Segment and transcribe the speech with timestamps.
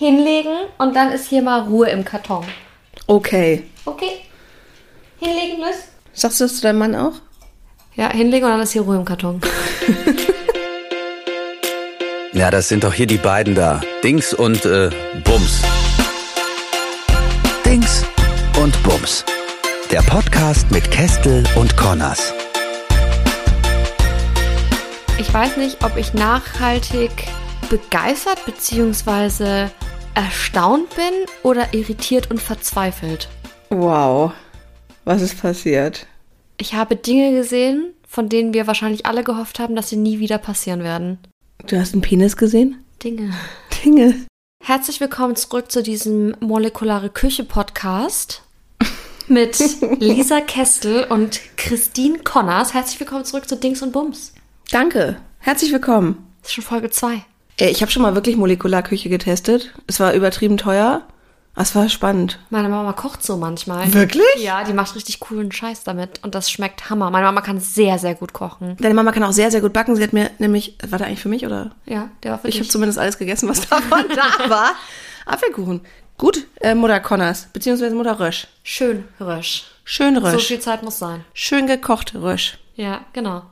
[0.00, 2.42] hinlegen und dann ist hier mal Ruhe im Karton.
[3.06, 3.64] Okay.
[3.84, 4.22] Okay.
[5.18, 5.88] Hinlegen, Liz?
[6.14, 7.12] Sagst du das zu deinem Mann auch?
[7.96, 9.42] Ja, hinlegen und dann ist hier Ruhe im Karton.
[12.32, 13.82] Ja, das sind doch hier die beiden da.
[14.02, 14.88] Dings und äh,
[15.22, 15.60] Bums.
[17.66, 18.06] Dings
[18.62, 19.22] und Bums.
[19.90, 22.32] Der Podcast mit Kestel und Connors.
[25.18, 27.10] Ich weiß nicht, ob ich nachhaltig
[27.68, 29.68] begeistert bzw.
[30.14, 31.12] erstaunt bin
[31.42, 33.28] oder irritiert und verzweifelt.
[33.70, 34.32] Wow.
[35.04, 36.06] Was ist passiert?
[36.58, 40.38] Ich habe Dinge gesehen, von denen wir wahrscheinlich alle gehofft haben, dass sie nie wieder
[40.38, 41.18] passieren werden.
[41.66, 42.84] Du hast einen Penis gesehen?
[43.02, 43.32] Dinge.
[43.84, 44.26] Dinge.
[44.62, 48.42] Herzlich willkommen zurück zu diesem Molekulare Küche Podcast
[49.28, 49.58] mit
[50.00, 52.74] Lisa Kestel und Christine Connors.
[52.74, 54.34] Herzlich willkommen zurück zu Dings und Bums.
[54.70, 55.16] Danke.
[55.38, 56.26] Herzlich willkommen.
[56.42, 57.24] Das ist schon Folge 2.
[57.60, 59.72] Äh, Ich habe schon mal wirklich Molekularküche getestet.
[59.86, 61.02] Es war übertrieben teuer.
[61.56, 62.38] Es war spannend.
[62.50, 63.92] Meine Mama kocht so manchmal.
[63.92, 64.22] Wirklich?
[64.38, 67.10] Ja, die macht richtig coolen Scheiß damit und das schmeckt Hammer.
[67.10, 68.76] Meine Mama kann sehr, sehr gut kochen.
[68.78, 69.96] Deine Mama kann auch sehr, sehr gut backen.
[69.96, 71.72] Sie hat mir nämlich, war der eigentlich für mich oder?
[71.86, 72.70] Ja, der war für Ich habe dich.
[72.70, 74.70] zumindest alles gegessen, was davon da war.
[75.26, 75.80] Apfelkuchen.
[76.18, 78.46] Gut, äh, Mutter Connors, beziehungsweise Mutter Rösch.
[78.62, 79.64] Schön Rösch.
[79.84, 80.46] Schön So Rösch.
[80.46, 81.24] viel Zeit muss sein.
[81.34, 82.58] Schön gekocht Rösch.
[82.76, 83.42] Ja, genau.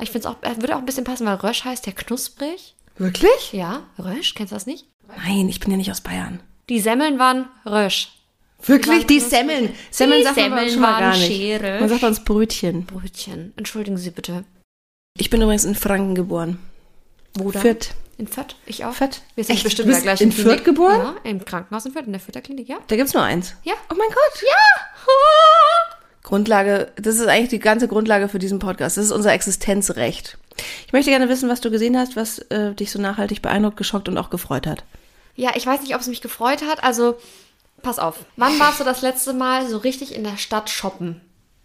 [0.00, 2.74] Ich finde es auch, äh, würde auch ein bisschen passen, weil Rösch heißt ja knusprig.
[2.98, 3.52] Wirklich?
[3.52, 4.86] Ja, Rösch, kennst du das nicht?
[5.24, 6.40] Nein, ich bin ja nicht aus Bayern.
[6.68, 8.08] Die Semmeln waren Rösch.
[8.64, 9.06] Wirklich?
[9.06, 9.72] Die Die Semmeln.
[9.90, 11.26] Semmeln Die sagt man Semmeln schon mal gar nicht.
[11.26, 11.80] scherisch.
[11.80, 12.84] Man sagt uns Brötchen.
[12.86, 13.52] Brötchen.
[13.56, 14.44] Entschuldigen Sie bitte.
[15.16, 16.58] Ich bin übrigens in Franken geboren.
[17.34, 17.60] Wo da?
[17.60, 17.90] Fürth.
[18.18, 18.56] In Fürth.
[18.66, 18.92] Ich auch.
[18.92, 19.22] Fürth.
[19.36, 19.64] Wir sind Echt?
[19.64, 20.98] bestimmt Du in bist gleichen in Fürth geboren?
[21.00, 22.78] Ja, im Krankenhaus in Fürth, in der Fürther Klinik, ja?
[22.88, 23.54] Da gibt's nur eins.
[23.62, 23.74] Ja.
[23.90, 24.42] Oh mein Gott.
[26.24, 28.96] Grundlage, das ist eigentlich die ganze Grundlage für diesen Podcast.
[28.96, 30.36] Das ist unser Existenzrecht.
[30.86, 34.08] Ich möchte gerne wissen, was du gesehen hast, was äh, dich so nachhaltig beeindruckt, geschockt
[34.08, 34.84] und auch gefreut hat.
[35.36, 36.82] Ja, ich weiß nicht, ob es mich gefreut hat.
[36.82, 37.16] Also,
[37.82, 38.16] pass auf.
[38.36, 41.20] Wann warst du das letzte Mal so richtig in der Stadt shoppen?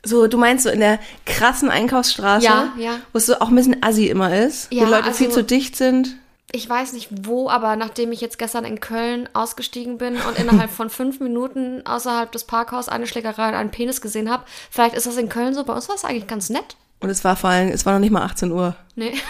[0.05, 2.99] So, du meinst so in der krassen Einkaufsstraße, Ja, ja.
[3.13, 5.43] wo es so auch ein bisschen assi immer ist, Ja, wo Leute also- viel zu
[5.43, 6.15] dicht sind.
[6.55, 10.69] Ich weiß nicht wo, aber nachdem ich jetzt gestern in Köln ausgestiegen bin und innerhalb
[10.69, 15.07] von fünf Minuten außerhalb des Parkhaus eine Schlägerei und einen Penis gesehen habe, vielleicht ist
[15.07, 15.63] das in Köln so.
[15.63, 16.75] Bei uns war es eigentlich ganz nett.
[17.03, 18.75] Und es war vor allem, es war noch nicht mal 18 Uhr.
[18.95, 19.13] Nee.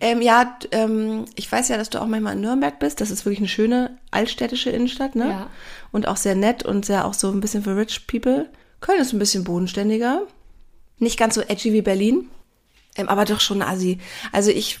[0.00, 3.00] Ähm, ja, ähm, ich weiß ja, dass du auch manchmal in Nürnberg bist.
[3.00, 5.28] Das ist wirklich eine schöne altstädtische Innenstadt, ne?
[5.28, 5.50] Ja.
[5.90, 8.50] Und auch sehr nett und sehr auch so ein bisschen für rich people.
[8.80, 10.22] Köln ist ein bisschen bodenständiger.
[10.98, 12.28] Nicht ganz so edgy wie Berlin,
[12.96, 13.98] ähm, aber doch schon assi.
[14.32, 14.80] Also ich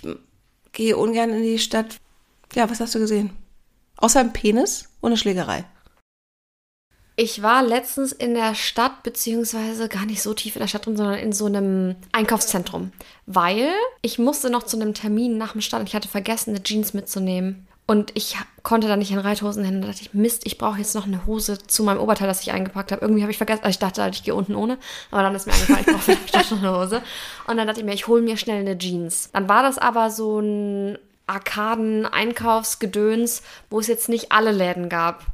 [0.72, 1.96] gehe ungern in die Stadt.
[2.54, 3.30] Ja, was hast du gesehen?
[3.96, 5.64] Außer einem Penis und eine Schlägerei.
[7.18, 10.98] Ich war letztens in der Stadt, beziehungsweise gar nicht so tief in der Stadt drin,
[10.98, 12.92] sondern in so einem Einkaufszentrum.
[13.24, 13.70] Weil
[14.02, 16.92] ich musste noch zu einem Termin nach dem Start und ich hatte vergessen, eine Jeans
[16.92, 17.66] mitzunehmen.
[17.86, 19.80] Und ich konnte da nicht in Reithosen hin.
[19.80, 22.52] Da dachte ich, Mist, ich brauche jetzt noch eine Hose zu meinem Oberteil, das ich
[22.52, 23.00] eingepackt habe.
[23.00, 24.76] Irgendwie habe ich vergessen, also ich dachte halt, ich gehe unten ohne.
[25.10, 27.00] Aber dann ist mir eingefallen, ich brauche vielleicht noch eine Hose.
[27.46, 29.30] Und dann dachte ich mir, ich hole mir schnell eine Jeans.
[29.32, 30.98] Dann war das aber so ein
[31.28, 35.24] Arkaden-Einkaufsgedöns, wo es jetzt nicht alle Läden gab.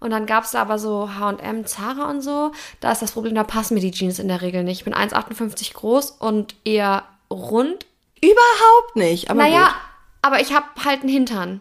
[0.00, 2.52] Und dann gab es da aber so H&M, Zara und so.
[2.80, 4.78] Da ist das Problem, da passen mir die Jeans in der Regel nicht.
[4.78, 7.86] Ich bin 1,58 groß und eher rund.
[8.22, 9.30] Überhaupt nicht.
[9.30, 9.74] Aber naja, gut.
[10.22, 11.60] aber ich habe halt einen Hintern.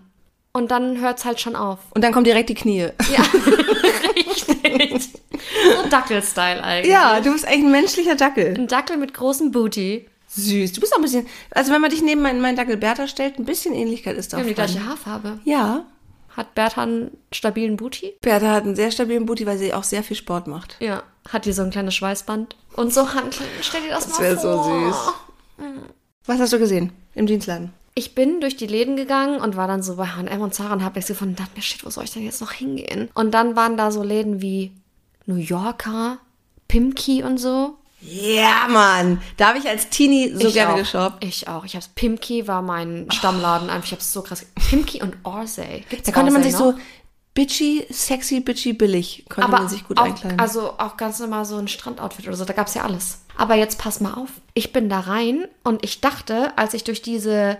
[0.51, 1.79] Und dann hört es halt schon auf.
[1.93, 2.87] Und dann kommen direkt die Knie.
[3.11, 3.21] Ja,
[4.65, 5.21] richtig.
[5.83, 6.91] So Dackel-Style eigentlich.
[6.91, 8.55] Ja, du bist eigentlich ein menschlicher Dackel.
[8.57, 10.07] Ein Dackel mit großem Booty.
[10.27, 10.73] Süß.
[10.73, 13.39] Du bist auch ein bisschen, also wenn man dich neben meinen, meinen Dackel Bertha stellt,
[13.39, 15.39] ein bisschen Ähnlichkeit ist da Wir haben die gleiche Haarfarbe.
[15.43, 15.85] Ja.
[16.39, 18.13] Hat Bertha einen stabilen Booty?
[18.21, 20.77] Bertha hat einen sehr stabilen Booty, weil sie auch sehr viel Sport macht.
[20.79, 21.03] Ja.
[21.27, 22.55] Hat die so ein kleines Schweißband?
[22.77, 23.49] Und so Hanteln.
[23.61, 24.63] Stell dir das, Das mal vor.
[24.63, 25.67] so süß.
[26.27, 27.73] Was hast du gesehen im Dienstladen?
[27.93, 30.81] Ich bin durch die Läden gegangen und war dann so bei H&M und Zara und
[30.85, 33.09] habe nichts gefunden und dachte mir, shit, wo soll ich denn jetzt noch hingehen?
[33.15, 34.71] Und dann waren da so Läden wie
[35.25, 36.19] New Yorker,
[36.69, 37.75] Pimki und so.
[38.01, 39.21] Ja, Mann.
[39.37, 40.77] Da habe ich als Teenie so ich gerne auch.
[40.77, 41.23] geshoppt.
[41.23, 41.65] Ich auch.
[41.65, 43.69] Ich hab's, Pimki war mein Stammladen.
[43.69, 44.45] Einfach, ich hab's so krass.
[44.69, 45.83] Pimki und Orsay.
[45.89, 46.73] Gibt's Da konnte man Orsay sich noch?
[46.73, 46.79] so
[47.33, 50.39] bitchy, sexy, bitchy, billig, konnte aber man sich gut auch, einkleiden.
[50.39, 53.21] Also auch ganz normal so ein Strandoutfit oder so, da gab's ja alles.
[53.37, 54.29] Aber jetzt pass mal auf.
[54.53, 57.57] Ich bin da rein und ich dachte, als ich durch diese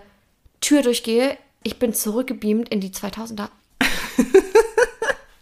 [0.60, 3.48] Tür durchgehe, ich bin zurückgebeamt in die 2000er.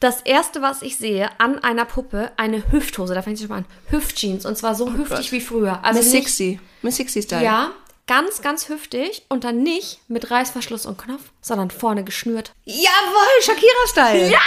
[0.01, 3.15] Das erste, was ich sehe an einer Puppe, eine Hüfthose.
[3.15, 3.67] Da fängt sie schon mal an.
[3.91, 4.47] Hüftjeans.
[4.47, 5.33] Und zwar so hüftig Oh Gott.
[5.33, 5.81] wie früher.
[5.85, 6.61] Also Miss 60.
[6.83, 7.43] Miss 60 Style.
[7.45, 7.73] Ja,
[8.07, 9.23] ganz, ganz hüftig.
[9.29, 12.53] Und dann nicht mit Reißverschluss und Knopf, sondern vorne geschnürt.
[12.65, 14.31] Jawohl, Shakira-Style.
[14.31, 14.41] Ja.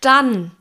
[0.00, 0.52] Dann,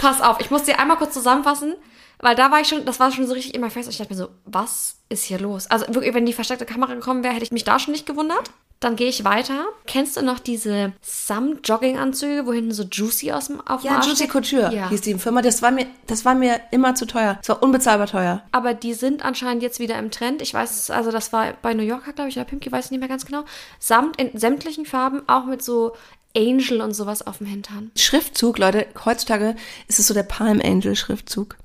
[0.00, 1.74] pass auf, ich muss dir einmal kurz zusammenfassen,
[2.20, 3.88] weil da war ich schon, das war schon so richtig immer fest.
[3.88, 5.70] Ich dachte mir so, was ist hier los?
[5.70, 8.50] Also wirklich, wenn die versteckte Kamera gekommen wäre, hätte ich mich da schon nicht gewundert.
[8.80, 9.64] Dann gehe ich weiter.
[9.86, 14.06] Kennst du noch diese Samt-Jogginganzüge, wo hinten so Juicy aus dem auf dem Ja, Arsch
[14.06, 14.28] Juicy?
[14.28, 14.88] Couture Ja.
[14.88, 15.42] hieß die Firma.
[15.42, 17.38] Das war mir, das war mir immer zu teuer.
[17.40, 18.42] Das war unbezahlbar teuer.
[18.52, 20.42] Aber die sind anscheinend jetzt wieder im Trend.
[20.42, 23.00] Ich weiß, also das war bei New Yorker, glaube ich, oder Pimki, weiß ich nicht
[23.00, 23.44] mehr ganz genau.
[23.80, 25.94] Samt in sämtlichen Farben, auch mit so
[26.36, 27.90] Angel und sowas auf dem Hintern.
[27.96, 29.56] Schriftzug, Leute, heutzutage
[29.88, 31.56] ist es so der Palm Angel Schriftzug.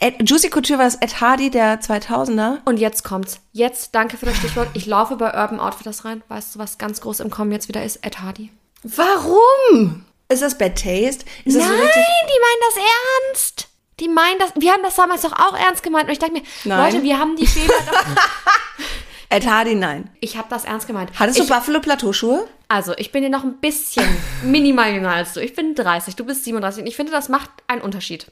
[0.00, 2.58] Ed, Juicy Couture war das Ed Hardy der 2000er.
[2.64, 3.40] Und jetzt kommt's.
[3.52, 4.68] Jetzt, danke für das Stichwort.
[4.74, 6.22] Ich laufe bei Urban Outfitters rein.
[6.28, 8.04] Weißt du, was ganz groß im Kommen jetzt wieder ist?
[8.04, 8.50] Ed Hardy.
[8.82, 10.04] Warum?
[10.28, 11.24] Ist das Bad Taste?
[11.44, 13.68] Ist das Nein, so die meinen das ernst.
[14.00, 14.52] Die meinen das.
[14.56, 16.06] Wir haben das damals doch auch ernst gemeint.
[16.06, 16.92] Und ich dachte mir, Nein.
[16.92, 18.04] Leute, wir haben die Fehler doch.
[19.30, 20.10] Ed Hardy, nein.
[20.20, 21.10] Ich habe das ernst gemeint.
[21.18, 22.46] Hattest ich, du Buffalo Plateauschuhe?
[22.68, 24.04] Also, ich bin ja noch ein bisschen
[24.44, 25.40] minimal jünger als du.
[25.40, 26.82] Ich bin 30, du bist 37.
[26.82, 28.30] Und ich finde, das macht einen Unterschied.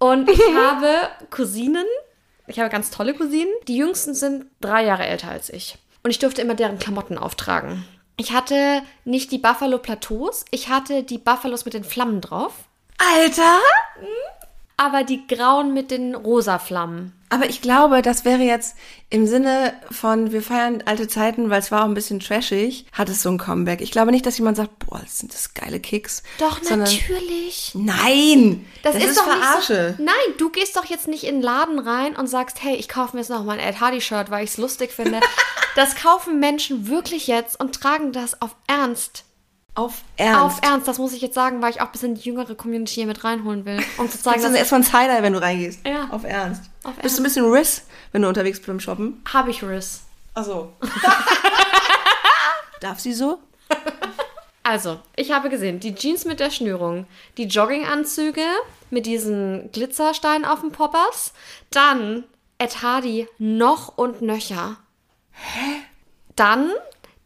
[0.00, 1.86] Und ich habe Cousinen.
[2.48, 3.52] Ich habe ganz tolle Cousinen.
[3.68, 5.78] Die jüngsten sind drei Jahre älter als ich.
[6.02, 7.84] Und ich durfte immer deren Klamotten auftragen.
[8.16, 12.52] Ich hatte nicht die Buffalo Plateaus, ich hatte die Buffalos mit den Flammen drauf,
[12.98, 13.58] Alter!
[14.76, 17.14] aber die grauen mit den rosa Flammen.
[17.32, 18.76] Aber ich glaube, das wäre jetzt
[19.08, 23.08] im Sinne von, wir feiern alte Zeiten, weil es war auch ein bisschen trashig, hat
[23.08, 23.80] es so ein Comeback.
[23.80, 26.24] Ich glaube nicht, dass jemand sagt, boah, das sind das geile Kicks.
[26.38, 27.70] Doch, sondern, natürlich.
[27.74, 28.66] Nein!
[28.82, 29.94] Das, ist, doch Verarsche.
[29.96, 30.02] so.
[30.02, 33.14] Nein, du gehst doch jetzt nicht in den Laden rein und sagst, hey, ich kaufe
[33.14, 35.20] mir jetzt noch mal ein Ed Hardy Shirt, weil ich es lustig finde.
[35.76, 39.24] das kaufen Menschen wirklich jetzt und tragen das auf Ernst.
[39.76, 40.40] Auf Ernst.
[40.40, 42.94] Auf Ernst, das muss ich jetzt sagen, weil ich auch ein bisschen die jüngere Community
[42.94, 43.80] hier mit reinholen will.
[43.98, 45.86] Um zu zeigen, Das ist dass erstmal ein Side-Eye, wenn du reingehst.
[45.86, 46.08] Ja.
[46.10, 46.69] Auf Ernst.
[46.84, 47.82] Auf Bist du ein bisschen Riss,
[48.12, 49.22] wenn du unterwegs bist beim Shoppen?
[49.32, 50.02] habe ich Riss.
[50.34, 50.72] Ach so.
[52.80, 53.38] Darf sie so?
[54.62, 57.06] Also, ich habe gesehen, die Jeans mit der Schnürung,
[57.36, 58.44] die Jogginganzüge
[58.90, 61.32] mit diesen Glitzersteinen auf dem Poppers,
[61.70, 62.24] dann
[62.58, 64.76] Ed Hardy noch und nöcher.
[65.32, 65.82] Hä?
[66.36, 66.70] Dann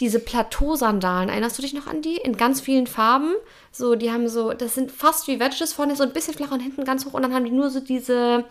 [0.01, 1.29] diese Plateausandalen.
[1.29, 2.17] Erinnerst du dich noch an die?
[2.17, 3.33] In ganz vielen Farben.
[3.71, 6.61] So, die haben so, das sind fast wie Wedges, vorne so ein bisschen flacher und
[6.61, 8.45] hinten ganz hoch und dann haben die nur so diese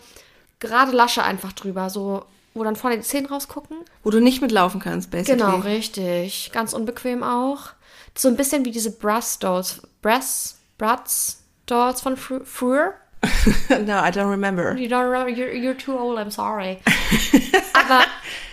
[0.60, 2.24] gerade Lasche einfach drüber, so,
[2.54, 3.78] wo dann vorne die Zähne rausgucken.
[4.02, 5.38] Wo du nicht mitlaufen kannst, basically.
[5.38, 6.50] Genau, richtig.
[6.52, 7.70] Ganz unbequem auch.
[8.16, 9.82] So ein bisschen wie diese Brass Dolls.
[10.02, 12.94] Brass, Bratz Dolls von Fru- früher.
[13.70, 14.76] no, I don't remember.
[14.76, 16.78] You don't remember, you're, you're too old, I'm sorry.
[17.72, 18.04] Aber,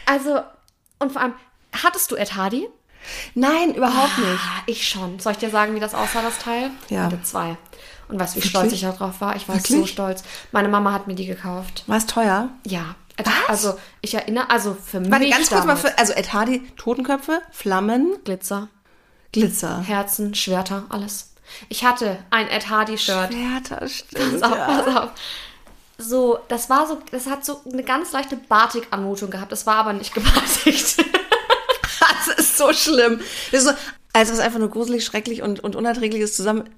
[0.06, 0.42] also,
[1.00, 1.34] und vor allem,
[1.84, 2.68] hattest du Ed Hardy?
[3.36, 4.40] Nein, überhaupt nicht.
[4.40, 5.20] Ah, ich schon.
[5.20, 6.70] Soll ich dir sagen, wie das aussah, das Teil?
[6.90, 7.04] Ja.
[7.06, 7.58] Hatte zwei.
[8.12, 9.36] Und weißt du, wie stolz ich darauf war?
[9.36, 9.92] Ich war so Wirklich?
[9.92, 10.24] stolz.
[10.52, 11.84] Meine Mama hat mir die gekauft.
[11.88, 12.50] War es teuer?
[12.66, 12.96] Ja.
[13.48, 17.42] Also, ich erinnere, also für Warte, mich ganz kurz mal für, also Ed Hardy, Totenköpfe,
[17.52, 18.68] Flammen, Glitzer,
[19.32, 19.82] Glitzer.
[19.82, 21.34] Herzen, Schwerter, alles.
[21.70, 23.34] Ich hatte ein Ed Hardy-Shirt.
[23.34, 24.42] Schwerter, stimmt.
[24.42, 25.10] Pass auf, pass auf.
[25.98, 29.52] So, das war so, das hat so eine ganz leichte Batik-Anmutung gehabt.
[29.52, 31.06] Das war aber nicht gebatigt.
[32.26, 33.20] Das ist so schlimm.
[33.52, 33.76] Das ist so,
[34.14, 36.70] als was einfach nur gruselig, schrecklich und, und unerträglich ist, zusammen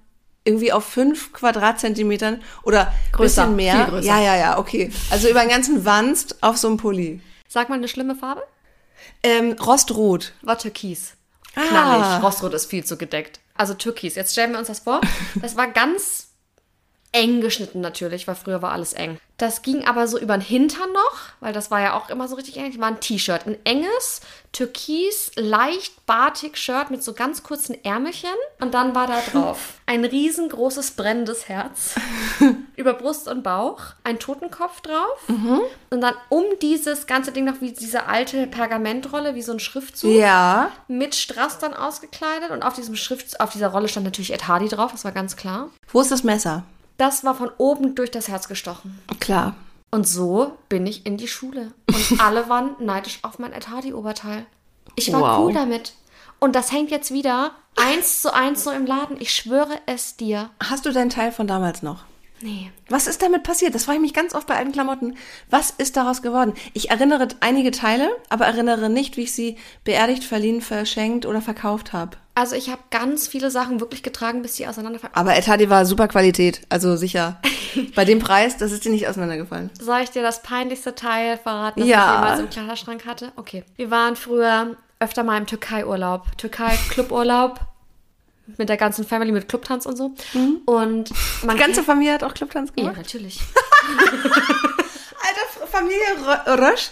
[0.43, 3.75] irgendwie auf fünf Quadratzentimetern oder Größer, bisschen mehr.
[3.75, 4.07] viel größer.
[4.07, 4.91] Ja, ja, ja, okay.
[5.09, 7.21] Also über den ganzen Wanst auf so einem Pulli.
[7.47, 8.43] Sag mal eine schlimme Farbe?
[9.21, 10.33] Ähm, Rostrot.
[10.41, 11.13] War Türkis.
[11.55, 11.61] Ah.
[11.61, 12.23] Knallig.
[12.23, 13.39] Rostrot ist viel zu gedeckt.
[13.55, 14.15] Also Türkis.
[14.15, 15.01] Jetzt stellen wir uns das vor.
[15.41, 16.22] Das war ganz
[17.13, 19.17] eng geschnitten natürlich, weil früher war alles eng.
[19.37, 22.35] Das ging aber so über den Hintern noch, weil das war ja auch immer so
[22.35, 22.71] richtig eng.
[22.71, 23.45] Das war ein T-Shirt.
[23.47, 24.21] Ein enges,
[24.51, 28.29] türkis, leicht bartig Shirt mit so ganz kurzen Ärmelchen.
[28.59, 31.95] Und dann war da drauf ein riesengroßes brennendes Herz
[32.75, 35.19] über Brust und Bauch, ein Totenkopf drauf.
[35.89, 40.11] Und dann um dieses ganze Ding noch wie diese alte Pergamentrolle, wie so ein Schriftzug
[40.13, 40.71] Ja.
[40.87, 44.67] mit Strass dann ausgekleidet und auf diesem Schrift, auf dieser Rolle stand natürlich Ed Hardy
[44.69, 45.69] drauf, das war ganz klar.
[45.91, 46.63] Wo ist das Messer?
[46.97, 48.99] Das war von oben durch das Herz gestochen.
[49.19, 49.55] Klar.
[49.91, 51.71] Und so bin ich in die Schule.
[51.87, 54.45] Und alle waren neidisch auf mein Ed Hardy Oberteil.
[54.95, 55.39] Ich war Wow.
[55.45, 55.93] cool damit.
[56.39, 59.17] Und das hängt jetzt wieder eins zu eins so im Laden.
[59.19, 60.49] Ich schwöre es dir.
[60.61, 62.03] Hast du deinen Teil von damals noch?
[62.43, 62.71] Nee.
[62.89, 63.73] Was ist damit passiert?
[63.73, 65.15] Das frage ich mich ganz oft bei alten Klamotten.
[65.49, 66.53] Was ist daraus geworden?
[66.73, 71.93] Ich erinnere einige Teile, aber erinnere nicht, wie ich sie beerdigt, verliehen, verschenkt oder verkauft
[71.93, 72.17] habe.
[72.35, 75.15] Also ich habe ganz viele Sachen wirklich getragen, bis die auseinanderfallen.
[75.15, 77.39] Aber Hardy war super Qualität, also sicher.
[77.95, 79.69] Bei dem Preis, das ist dir nicht auseinandergefallen.
[79.79, 81.99] Soll ich dir das peinlichste Teil verraten, das Ja.
[82.15, 83.31] ich jemals im Kleiderschrank hatte?
[83.37, 83.63] Okay.
[83.77, 86.37] Wir waren früher öfter mal im Türkei-Urlaub.
[86.37, 87.59] Türkei-Cluburlaub.
[88.57, 90.13] Mit der ganzen Family, mit Clubtanz und so.
[90.65, 91.11] Und
[91.43, 92.97] man Die ganze Familie hat auch Clubtanz Ja, gemacht?
[92.97, 93.39] natürlich.
[94.33, 96.89] Alter, Familie Rö- Rösch.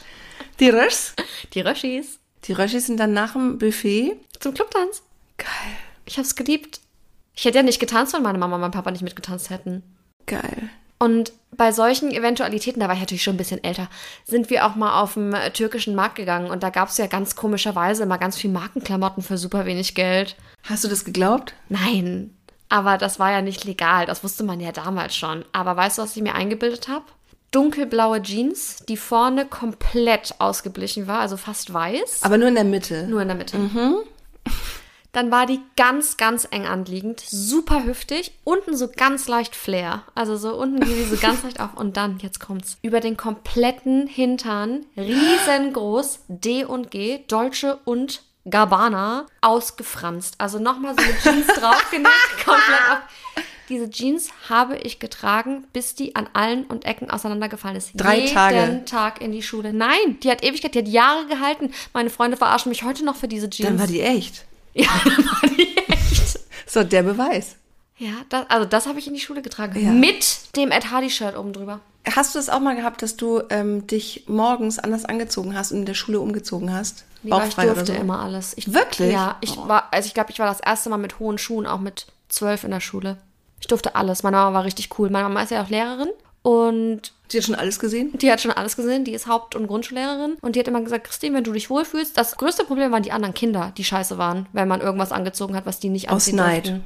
[0.59, 1.13] Die Röschs.
[1.53, 2.19] Die Röschis.
[2.45, 4.15] Die Röschis sind dann nach dem Buffet.
[4.39, 5.03] Zum Clubtanz.
[5.37, 5.47] Geil.
[6.05, 6.79] Ich hab's geliebt.
[7.35, 9.83] Ich hätte ja nicht getanzt, wenn meine Mama und mein Papa nicht mitgetanzt hätten.
[10.25, 10.69] Geil.
[10.99, 13.89] Und bei solchen Eventualitäten, da war ich natürlich schon ein bisschen älter,
[14.23, 17.07] sind wir auch mal auf dem äh, türkischen Markt gegangen und da gab es ja
[17.07, 20.35] ganz komischerweise immer ganz viel Markenklamotten für super wenig Geld.
[20.63, 21.53] Hast du das geglaubt?
[21.69, 22.35] Nein,
[22.69, 25.43] aber das war ja nicht legal, das wusste man ja damals schon.
[25.51, 27.05] Aber weißt du, was ich mir eingebildet habe?
[27.51, 32.23] Dunkelblaue Jeans, die vorne komplett ausgeblichen war, also fast weiß.
[32.23, 33.07] Aber nur in der Mitte.
[33.07, 33.57] Nur in der Mitte.
[35.11, 40.03] Dann war die ganz, ganz eng anliegend, super hüftig, unten so ganz leicht Flair.
[40.15, 41.73] Also so unten geht die so ganz leicht auf.
[41.75, 49.27] Und dann, jetzt kommt's, über den kompletten Hintern, riesengroß, D und G, Dolce und Gabbana,
[49.41, 50.35] ausgefranst.
[50.37, 52.11] Also nochmal so eine Jeans draufgenäht,
[52.43, 52.99] komplett auf.
[53.69, 57.91] Diese Jeans habe ich getragen, bis die an allen und Ecken auseinandergefallen ist.
[57.95, 58.81] Drei Jeden Tage.
[58.85, 59.71] Tag in die Schule.
[59.71, 61.71] Nein, die hat Ewigkeit, die hat Jahre gehalten.
[61.93, 63.69] Meine Freunde verarschen mich heute noch für diese Jeans.
[63.69, 64.45] Dann war die echt.
[64.73, 66.39] Ja, dann war die echt.
[66.65, 67.55] So, der Beweis.
[67.97, 69.79] Ja, das, also das habe ich in die Schule getragen.
[69.79, 69.91] Ja.
[69.91, 71.81] Mit dem Ed Hardy Shirt oben drüber.
[72.15, 75.79] Hast du das auch mal gehabt, dass du ähm, dich morgens anders angezogen hast und
[75.79, 77.05] in der Schule umgezogen hast?
[77.21, 77.99] Nee, ich Bauchfrei oder durfte so?
[77.99, 78.57] immer alles.
[78.57, 79.11] Ich, Wirklich?
[79.11, 81.79] Ja, ich war, also ich glaube, ich war das erste Mal mit hohen Schuhen, auch
[81.79, 83.17] mit zwölf in der Schule.
[83.59, 84.23] Ich durfte alles.
[84.23, 85.11] Meine Mama war richtig cool.
[85.11, 86.09] Meine Mama ist ja auch Lehrerin
[86.41, 88.11] und Die hat schon alles gesehen?
[88.17, 89.05] die hat schon alles gesehen.
[89.05, 92.17] Die ist Haupt- und Grundschullehrerin und die hat immer gesagt, Christine, wenn du dich wohlfühlst,
[92.17, 95.65] das größte Problem waren die anderen Kinder, die scheiße waren, wenn man irgendwas angezogen hat,
[95.65, 96.65] was die nicht Aus anziehen Neid.
[96.67, 96.83] durften.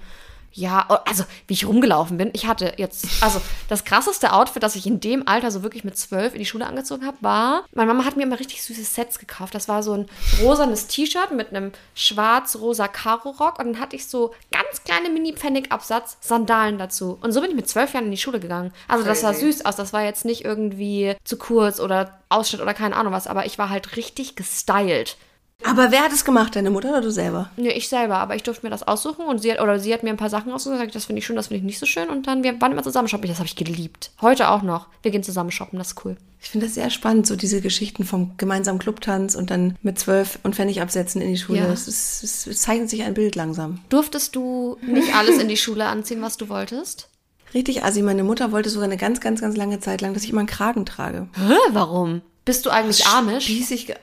[0.57, 2.29] Ja, also wie ich rumgelaufen bin.
[2.31, 5.97] Ich hatte jetzt, also das krasseste Outfit, das ich in dem Alter so wirklich mit
[5.97, 9.19] zwölf in die Schule angezogen habe, war, meine Mama hat mir immer richtig süße Sets
[9.19, 9.53] gekauft.
[9.53, 10.05] Das war so ein
[10.41, 16.77] rosanes T-Shirt mit einem schwarz-rosa Karo-Rock und dann hatte ich so ganz kleine Mini-Pfennig-Absatz Sandalen
[16.77, 17.17] dazu.
[17.21, 18.71] Und so bin ich mit zwölf Jahren in die Schule gegangen.
[18.87, 19.75] Also das sah süß aus.
[19.75, 23.57] Das war jetzt nicht irgendwie zu kurz oder Ausschnitt oder keine Ahnung was, aber ich
[23.57, 25.17] war halt richtig gestylt.
[25.63, 27.49] Aber wer hat es gemacht, deine Mutter oder du selber?
[27.57, 30.03] Nö, ich selber, aber ich durfte mir das aussuchen und sie hat, oder sie hat
[30.03, 31.85] mir ein paar Sachen ausgesucht, gesagt, das finde ich schön, das finde ich nicht so
[31.85, 34.11] schön und dann, wir waren immer zusammen shoppen, das habe ich geliebt.
[34.21, 34.87] Heute auch noch.
[35.01, 36.17] Wir gehen zusammen shoppen, das ist cool.
[36.41, 40.37] Ich finde das sehr spannend, so diese Geschichten vom gemeinsamen Clubtanz und dann mit zwölf
[40.43, 41.59] und Pfennig absetzen in die Schule.
[41.59, 41.71] Ja.
[41.71, 43.79] Es, ist, es, zeichnet sich ein Bild langsam.
[43.89, 47.09] Durftest du nicht alles in die Schule anziehen, was du wolltest?
[47.55, 48.03] Richtig assi.
[48.03, 50.47] Meine Mutter wollte sogar eine ganz, ganz, ganz lange Zeit lang, dass ich immer einen
[50.47, 51.27] Kragen trage.
[51.35, 52.21] Hä, warum?
[52.43, 53.45] Bist du eigentlich Amish?
[53.45, 53.95] Spießig,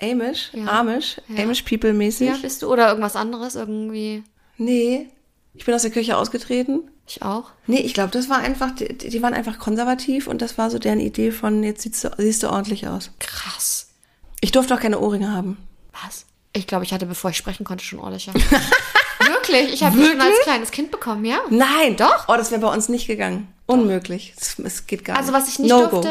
[0.00, 0.66] Amish, Ja.
[0.80, 1.42] Amish, Ja.
[1.44, 2.28] Amish People mäßig.
[2.28, 2.68] Ja, bist du?
[2.72, 4.24] Oder irgendwas anderes irgendwie?
[4.56, 5.08] Nee,
[5.54, 6.90] ich bin aus der Kirche ausgetreten.
[7.06, 7.50] Ich auch.
[7.66, 10.78] Nee, ich glaube, das war einfach, die, die waren einfach konservativ und das war so
[10.78, 13.10] deren Idee von, jetzt siehst du, siehst du ordentlich aus.
[13.18, 13.88] Krass.
[14.40, 15.56] Ich durfte auch keine Ohrringe haben.
[16.04, 16.24] Was?
[16.52, 18.32] Ich glaube, ich hatte, bevor ich sprechen konnte, schon Ohrlöcher.
[19.26, 19.72] Wirklich?
[19.74, 21.38] Ich habe die schon als kleines Kind bekommen, ja?
[21.50, 22.26] Nein, Doch?
[22.28, 23.48] Oh, das wäre bei uns nicht gegangen.
[23.66, 24.34] Unmöglich.
[24.36, 25.40] Es, es geht gar Also nicht.
[25.42, 26.04] was ich nicht No go.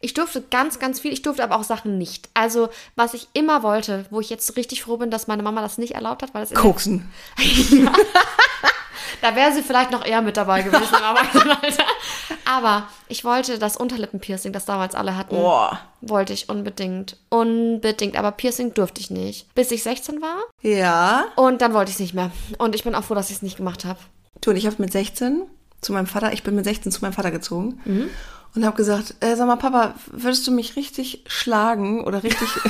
[0.00, 2.28] Ich durfte ganz, ganz viel, ich durfte aber auch Sachen nicht.
[2.34, 5.78] Also was ich immer wollte, wo ich jetzt richtig froh bin, dass meine Mama das
[5.78, 7.10] nicht erlaubt hat, weil der- Koksen.
[9.22, 11.84] da wäre sie vielleicht noch eher mit dabei gewesen im Erwachsenenalter.
[12.44, 15.80] Aber ich wollte das Unterlippenpiercing, das damals alle hatten, Boah.
[16.00, 17.16] wollte ich unbedingt.
[17.28, 18.16] Unbedingt.
[18.16, 19.52] Aber Piercing durfte ich nicht.
[19.54, 20.38] Bis ich 16 war.
[20.62, 21.26] Ja.
[21.36, 22.30] Und dann wollte ich es nicht mehr.
[22.58, 23.98] Und ich bin auch froh, dass ich es nicht gemacht habe.
[24.40, 25.42] Du und ich habe mit 16
[25.80, 28.08] zu meinem Vater, ich bin mit 16 zu meinem Vater gezogen Mhm.
[28.54, 32.48] und habe gesagt, äh, sag mal, Papa, würdest du mich richtig schlagen oder richtig,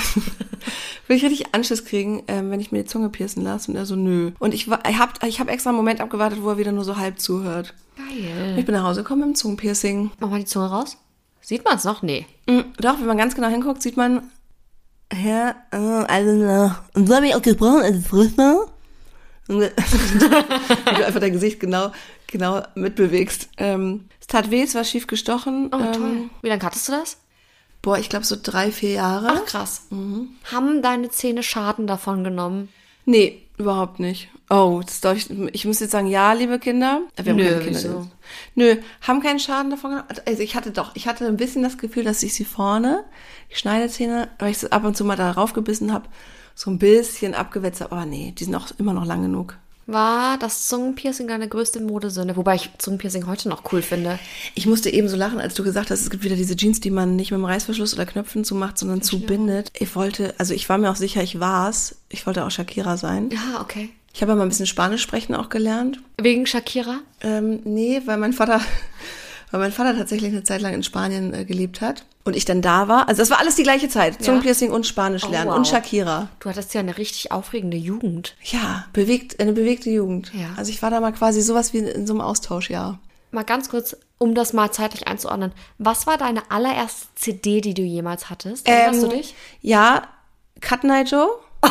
[1.07, 3.71] will ich richtig Anschiss kriegen, ähm, wenn ich mir die Zunge piercen lasse?
[3.71, 4.33] Und er so, nö.
[4.39, 6.85] Und ich war, ich habe ich hab extra einen Moment abgewartet, wo er wieder nur
[6.85, 7.75] so halb zuhört.
[7.97, 8.57] Geil.
[8.59, 10.11] Ich bin nach Hause gekommen mit dem Zungenpiercing.
[10.21, 10.97] Mach mal die Zunge raus.
[11.41, 12.03] Sieht man es noch?
[12.03, 12.27] Nee.
[12.47, 14.23] Mm, Doch, wenn man ganz genau hinguckt, sieht man,
[15.25, 18.67] ja, äh, also, äh, und so habe ich auch gesprochen, als es frisch war.
[19.49, 19.71] Äh,
[21.05, 21.91] einfach dein Gesicht genau,
[22.29, 23.49] genau mitbewegst.
[23.57, 25.71] Ähm, es tat weh, es war schief gestochen.
[25.73, 26.31] Oh, ähm, toll.
[26.43, 27.19] Wie lange hattest du das?
[27.83, 29.29] Boah, ich glaube so drei, vier Jahre.
[29.31, 29.83] Ach, krass.
[30.53, 32.69] Haben deine Zähne Schaden davon genommen?
[33.05, 34.29] Nee, überhaupt nicht.
[34.51, 37.03] Oh, das darf ich, ich muss jetzt sagen, ja, liebe Kinder.
[37.17, 38.07] Wir haben Nö, keine Kinder.
[38.55, 40.09] Nö, haben keinen Schaden davon genommen.
[40.27, 43.05] Also ich hatte doch, ich hatte ein bisschen das Gefühl, dass ich sie vorne,
[43.51, 46.09] die Schneidezähne, weil ich so ab und zu mal da raufgebissen habe,
[46.55, 47.93] so ein bisschen abgewetzt habe.
[47.93, 49.57] Aber nee, die sind auch immer noch lang genug.
[49.89, 52.37] War das Zungenpiercing deine größte Modesünde?
[52.37, 54.19] Wobei ich Zungenpiercing heute noch cool finde.
[54.55, 56.91] Ich musste eben so lachen, als du gesagt hast, es gibt wieder diese Jeans, die
[56.91, 59.73] man nicht mit dem Reißverschluss oder Knöpfen zumacht, sondern zubindet.
[59.79, 61.97] Ich wollte, also ich war mir auch sicher, ich war's.
[62.11, 63.31] Ich wollte auch Shakira sein.
[63.31, 63.89] Ja, okay.
[64.13, 66.01] Ich habe ja mal ein bisschen Spanisch sprechen auch gelernt.
[66.21, 66.99] Wegen Shakira?
[67.23, 68.61] Ähm, nee, weil mein Vater,
[69.51, 72.61] weil mein Vater tatsächlich eine Zeit lang in Spanien äh, gelebt hat und ich dann
[72.63, 73.09] da war.
[73.09, 74.23] Also das war alles die gleiche Zeit.
[74.23, 75.57] Zungenpiercing und Spanisch Oh, lernen wow.
[75.57, 76.29] und Shakira.
[76.41, 78.37] Du hattest ja eine richtig aufregende Jugend.
[78.43, 80.33] Ja, bewegt, eine bewegte Jugend.
[80.35, 80.51] Ja.
[80.57, 82.99] Also ich war da mal quasi sowas wie in so einem Austauschjahr.
[83.31, 85.53] Mal ganz kurz, um das mal zeitlich einzuordnen.
[85.79, 88.67] Was war deine allererste CD, die du jemals hattest?
[88.67, 89.35] Erinnerst du dich?
[89.61, 90.09] Ja,
[90.61, 91.29] Cut Night Joe.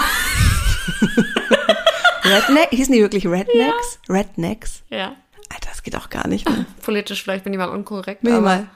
[2.24, 4.00] Redneck, hießen die wirklich Rednecks?
[4.10, 4.84] Rednecks?
[4.90, 5.16] Ja.
[5.50, 6.48] Alter, das geht auch gar nicht.
[6.50, 6.66] Ne?
[6.84, 8.22] Politisch vielleicht minimal unkorrekt.
[8.24, 8.68] aber- Minimal.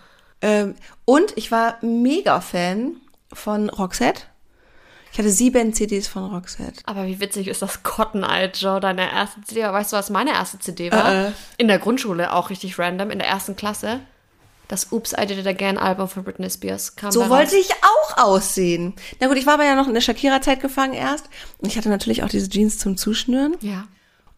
[0.44, 0.76] Ähm,
[1.06, 2.96] und ich war mega Fan
[3.32, 4.24] von Roxette.
[5.14, 6.82] Ich hatte sieben CDs von Roxette.
[6.86, 9.64] Aber wie witzig ist das Cotton Eye Joe, deine erste CD?
[9.66, 11.12] Aber Weißt du, was meine erste CD war?
[11.14, 11.32] Äh, äh.
[11.58, 14.00] In der Grundschule, auch richtig random, in der ersten Klasse.
[14.70, 18.18] Das Oops, I Did It Again Album von Britney Spears kam So wollte ich auch
[18.24, 18.94] aussehen.
[19.20, 21.30] Na gut, ich war aber ja noch in der Shakira-Zeit gefangen erst.
[21.58, 23.58] Und ich hatte natürlich auch diese Jeans zum Zuschnüren.
[23.60, 23.84] Ja.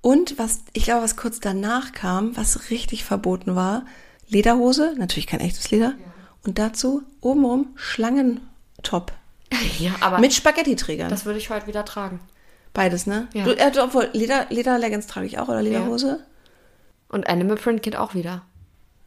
[0.04, 3.86] Und was, ich glaube, was kurz danach kam, was richtig verboten war,
[4.28, 5.94] Lederhose, natürlich kein echtes Leder.
[6.46, 9.14] Und dazu obenrum Schlangentop.
[9.80, 11.10] Ja, aber Mit Spaghetti-Trägern.
[11.10, 12.20] das würde ich heute wieder tragen.
[12.74, 13.28] Beides, ne?
[13.34, 13.46] Ja.
[13.46, 16.20] Du, äh, obwohl, Leder, Lederleggings trage ich auch, oder Lederhose?
[17.08, 18.42] Und Animal Print geht auch wieder.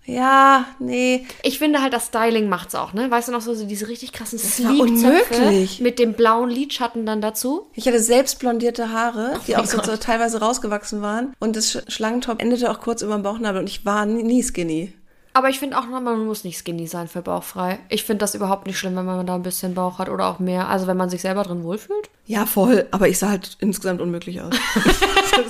[0.07, 1.27] Ja, nee.
[1.43, 3.11] Ich finde halt, das Styling macht's auch, ne?
[3.11, 7.67] Weißt du noch so, so diese richtig krassen Sleeve-Zöpfe mit dem blauen Lidschatten dann dazu.
[7.75, 11.35] Ich hatte selbst blondierte Haare, die mein auch so, so teilweise rausgewachsen waren.
[11.41, 14.43] Und das Sch- Schlangentop endete auch kurz über dem Bauchnabel und ich war nie, nie
[14.43, 14.93] skinny.
[15.33, 17.79] Aber ich finde auch, man muss nicht skinny sein für bauchfrei.
[17.91, 20.39] Ich finde das überhaupt nicht schlimm, wenn man da ein bisschen Bauch hat oder auch
[20.39, 20.69] mehr.
[20.69, 22.09] Also wenn man sich selber drin wohlfühlt.
[22.25, 22.87] Ja, voll.
[22.91, 24.55] Aber ich sah halt insgesamt unmöglich aus.
[24.77, 25.45] das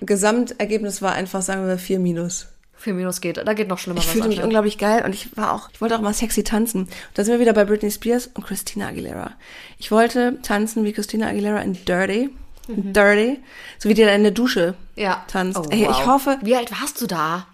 [0.00, 2.46] Gesamtergebnis war einfach, sagen wir, vier Minus.
[2.78, 3.38] Vier Minus geht.
[3.38, 5.96] Da geht noch schlimmer Ich fühlte mich unglaublich geil und ich war auch, ich wollte
[5.96, 6.82] auch mal sexy tanzen.
[6.82, 9.32] Und da sind wir wieder bei Britney Spears und Christina Aguilera.
[9.78, 12.30] Ich wollte tanzen wie Christina Aguilera in Dirty.
[12.68, 13.40] In Dirty.
[13.78, 15.24] So wie die da in der Dusche ja.
[15.26, 15.58] tanzt.
[15.58, 15.90] Oh, Ey, wow.
[15.98, 17.46] ich hoffe, Wie alt warst du da?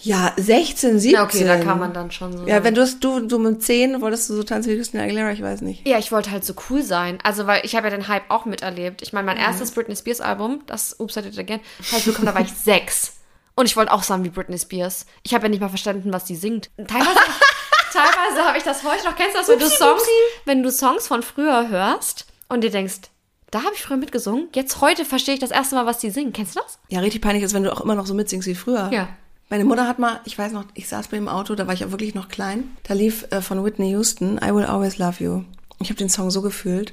[0.00, 1.10] ja, 16, 17.
[1.10, 2.46] Ja, okay, da kann man dann schon so.
[2.46, 5.32] Ja, wenn du, hast- du, du mit 10 wolltest du so tanzen wie Christina Aguilera,
[5.32, 5.86] ich weiß nicht.
[5.86, 7.18] Ja, ich wollte halt so cool sein.
[7.24, 9.02] Also, weil ich habe ja den Hype auch miterlebt.
[9.02, 12.04] Ich meine, mein erstes Britney Spears Album, das Oops, I Did It Again, habe ich
[12.04, 13.15] bekommen, da war ich sechs.
[13.56, 15.06] Und ich wollte auch sein wie Britney Spears.
[15.22, 16.70] Ich habe ja nicht mal verstanden, was die singt.
[16.76, 17.18] Teilweise,
[17.92, 19.16] teilweise habe ich das heute noch.
[19.16, 20.02] Kennst du das, wenn du Songs,
[20.44, 23.10] wenn du Songs von früher hörst und dir denkst,
[23.50, 24.48] da habe ich früher mitgesungen.
[24.54, 26.34] Jetzt heute verstehe ich das erste Mal, was die singen.
[26.34, 26.78] Kennst du das?
[26.88, 28.90] Ja, richtig peinlich ist, wenn du auch immer noch so mitsingst wie früher.
[28.92, 29.08] Ja.
[29.48, 31.80] Meine Mutter hat mal, ich weiß noch, ich saß bei dem Auto, da war ich
[31.80, 32.76] ja wirklich noch klein.
[32.82, 35.44] Da lief äh, von Whitney Houston I Will Always Love You.
[35.78, 36.92] Ich habe den Song so gefühlt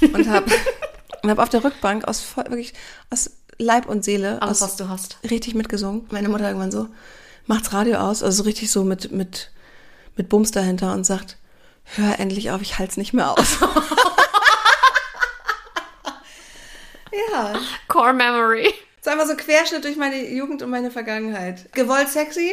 [0.00, 0.50] und habe
[1.26, 2.72] hab auf der Rückbank aus voll, wirklich
[3.10, 5.18] aus Leib und Seele Alles, aus, was du hast.
[5.30, 6.06] richtig mitgesungen.
[6.10, 6.88] Meine Mutter irgendwann so
[7.46, 9.50] macht's Radio aus, also so richtig so mit mit
[10.16, 11.36] mit Bums dahinter und sagt,
[11.96, 13.58] hör endlich auf, ich halt's nicht mehr aus.
[17.32, 17.54] ja.
[17.88, 18.72] Core Memory.
[19.02, 21.70] Das ist einfach so Querschnitt durch meine Jugend und meine Vergangenheit.
[21.72, 22.52] Gewollt sexy,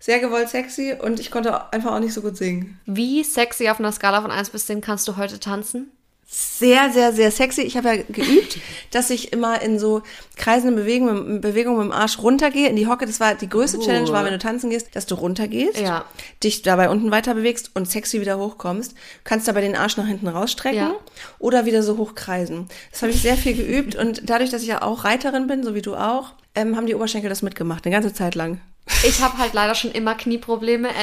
[0.00, 2.80] sehr gewollt sexy und ich konnte einfach auch nicht so gut singen.
[2.86, 5.92] Wie sexy auf einer Skala von 1 bis 10 kannst du heute tanzen?
[6.32, 7.62] Sehr, sehr, sehr sexy.
[7.62, 8.58] Ich habe ja geübt,
[8.92, 10.02] dass ich immer in so
[10.36, 13.04] kreisenden Bewegungen, Bewegungen mit dem Arsch runtergehe in die Hocke.
[13.04, 13.80] Das war die größte.
[13.80, 16.04] Challenge, war, wenn du tanzen gehst, dass du runtergehst, Ja.
[16.44, 18.92] dich dabei unten weiter bewegst und sexy wieder hochkommst.
[18.92, 20.94] Du kannst dabei den Arsch nach hinten rausstrecken Ja.
[21.40, 22.68] oder wieder so hochkreisen.
[22.92, 25.74] Das habe ich sehr viel geübt und dadurch, dass ich ja auch Reiterin bin, so
[25.74, 28.60] wie du auch, ähm, haben die Oberschenkel das mitgemacht, eine ganze Zeit lang.
[29.04, 30.88] Ich habe halt leider schon immer Knieprobleme.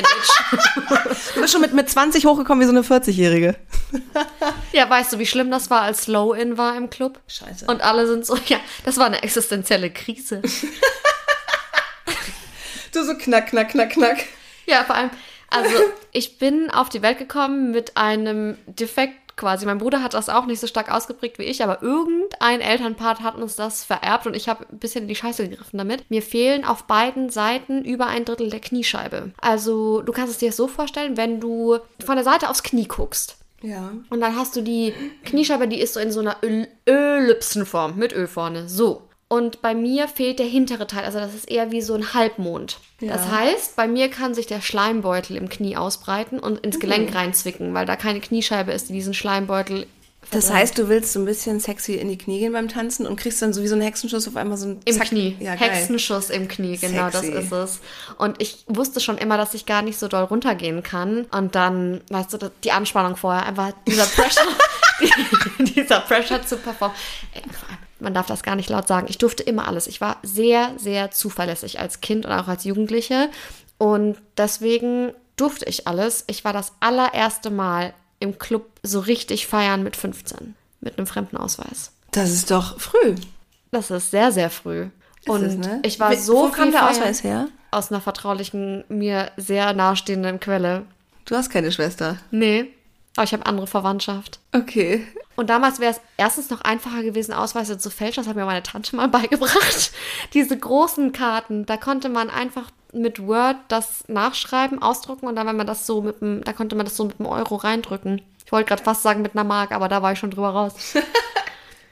[1.36, 3.56] Du bist schon mit, mit 20 hochgekommen wie so eine 40-Jährige.
[4.74, 7.20] ja, weißt du, wie schlimm das war, als Low-In war im Club?
[7.28, 7.66] Scheiße.
[7.68, 10.42] Und alle sind so, ja, das war eine existenzielle Krise.
[12.94, 14.26] Du so knack, knack, knack, knack.
[14.66, 15.12] ja, vor allem,
[15.50, 15.76] also
[16.14, 19.66] ich bin auf die Welt gekommen mit einem Defekt quasi.
[19.66, 23.36] Mein Bruder hat das auch nicht so stark ausgeprägt wie ich, aber irgendein Elternpart hat
[23.36, 26.10] uns das vererbt und ich habe ein bisschen in die Scheiße gegriffen damit.
[26.10, 29.32] Mir fehlen auf beiden Seiten über ein Drittel der Kniescheibe.
[29.40, 33.38] Also du kannst es dir so vorstellen, wenn du von der Seite aufs Knie guckst.
[33.62, 33.92] Ja.
[34.10, 34.94] Und dann hast du die
[35.26, 38.70] Kniescheibe, die ist so in so einer Öl Ellipsenform mit Ö vorne.
[38.70, 39.04] So.
[39.30, 42.80] Und bei mir fehlt der hintere Teil, also das ist eher wie so ein Halbmond.
[43.02, 47.74] Das heißt, bei mir kann sich der Schleimbeutel im Knie ausbreiten und ins Gelenk reinzwicken,
[47.74, 49.86] weil da keine Kniescheibe ist, die diesen Schleimbeutel.
[50.32, 53.16] Das heißt, du willst so ein bisschen sexy in die Knie gehen beim Tanzen und
[53.16, 55.08] kriegst dann so wie so einen Hexenschuss auf einmal so ein Im Zack.
[55.08, 55.38] Knie.
[55.40, 55.70] Ja, geil.
[55.70, 57.32] Hexenschuss im Knie, genau Sexy.
[57.32, 57.80] das ist es.
[58.18, 61.26] Und ich wusste schon immer, dass ich gar nicht so doll runtergehen kann.
[61.32, 64.48] Und dann, weißt du, die Anspannung vorher, einfach dieser Pressure,
[65.76, 66.96] dieser Pressure zu performen.
[68.00, 69.08] Man darf das gar nicht laut sagen.
[69.10, 69.88] Ich durfte immer alles.
[69.88, 73.30] Ich war sehr, sehr zuverlässig als Kind und auch als Jugendliche.
[73.78, 76.26] Und deswegen durfte ich alles.
[76.28, 80.56] Ich war das allererste Mal im Club so richtig feiern mit 15.
[80.82, 81.92] Mit einem fremden Ausweis.
[82.12, 83.16] Das ist doch früh.
[83.72, 84.88] Das ist sehr, sehr früh.
[85.28, 85.82] Und es, ne?
[85.84, 87.48] ich war so wo kam der feiern Ausweis her?
[87.72, 90.86] Aus einer vertraulichen, mir sehr nahestehenden Quelle.
[91.26, 92.18] Du hast keine Schwester.
[92.32, 92.72] Nee,
[93.18, 94.40] aber ich habe andere Verwandtschaft.
[94.54, 95.06] Okay.
[95.36, 98.22] Und damals wäre es erstens noch einfacher gewesen, Ausweise zu fälschen.
[98.24, 99.92] Das hat mir meine Tante mal beigebracht.
[100.34, 105.58] Diese großen Karten, da konnte man einfach mit Word das nachschreiben, ausdrucken und dann, wenn
[105.58, 108.22] man das so mit dem, da konnte man das so mit einem Euro reindrücken.
[108.46, 110.74] Ich wollte gerade fast sagen mit einer Mark, aber da war ich schon drüber raus.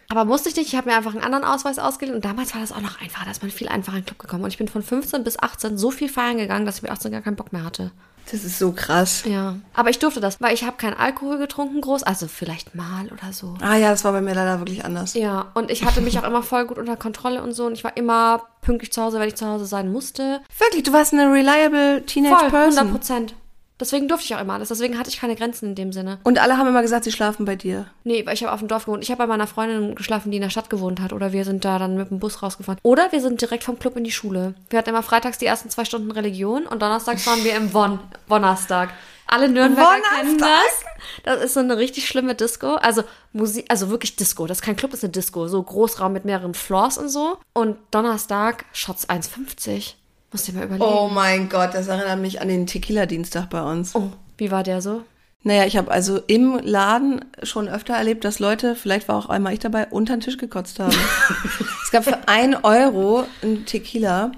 [0.08, 2.62] Aber musste ich nicht, ich habe mir einfach einen anderen Ausweis ausgeliehen und damals war
[2.62, 4.44] das auch noch einfacher, da ist man viel einfacher in den Club gekommen.
[4.44, 7.12] Und ich bin von 15 bis 18 so viel feiern gegangen, dass ich mit 18
[7.12, 7.92] gar keinen Bock mehr hatte.
[8.32, 9.24] Das ist so krass.
[9.26, 9.56] Ja.
[9.74, 13.32] Aber ich durfte das, weil ich habe keinen Alkohol getrunken groß, also vielleicht mal oder
[13.32, 13.56] so.
[13.62, 15.14] Ah ja, das war bei mir leider wirklich anders.
[15.14, 17.66] Ja, und ich hatte mich auch immer voll gut unter Kontrolle und so.
[17.66, 20.42] Und ich war immer pünktlich zu Hause, weil ich zu Hause sein musste.
[20.58, 22.92] Wirklich, du warst eine reliable Teenage Voll, 100 Person.
[22.92, 23.36] Prozent.
[23.80, 24.70] Deswegen durfte ich auch immer alles.
[24.70, 26.20] Deswegen hatte ich keine Grenzen in dem Sinne.
[26.24, 27.88] Und alle haben immer gesagt, sie schlafen bei dir.
[28.04, 29.04] Nee, weil ich habe auf dem Dorf gewohnt.
[29.04, 31.12] Ich habe bei meiner Freundin geschlafen, die in der Stadt gewohnt hat.
[31.12, 32.80] Oder wir sind da dann mit dem Bus rausgefahren.
[32.84, 34.56] Oder wir sind direkt vom Club in die Schule.
[34.70, 38.00] Wir hatten immer freitags die ersten zwei Stunden Religion und donnerstags waren wir im Won
[38.28, 38.92] Wonnerstag.
[39.28, 40.86] Alle Nürnberger kennen das.
[41.24, 42.76] Das ist so eine richtig schlimme Disco.
[42.76, 44.46] Also Musik, also wirklich Disco.
[44.46, 45.48] Das ist kein Club, das ist eine Disco.
[45.48, 47.38] So Großraum mit mehreren Floors und so.
[47.54, 49.96] Und Donnerstag Shots 1,50.
[50.36, 50.84] Musst dir mal überlegen.
[50.84, 53.95] Oh mein Gott, das erinnert mich an den Tequila-Dienstag bei uns.
[53.95, 55.04] Oh, wie war der so?
[55.43, 59.54] Naja, ich habe also im Laden schon öfter erlebt, dass Leute, vielleicht war auch einmal
[59.54, 60.93] ich dabei, unter den Tisch gekotzt haben.
[61.86, 64.34] es gab für ein Euro ein Tequila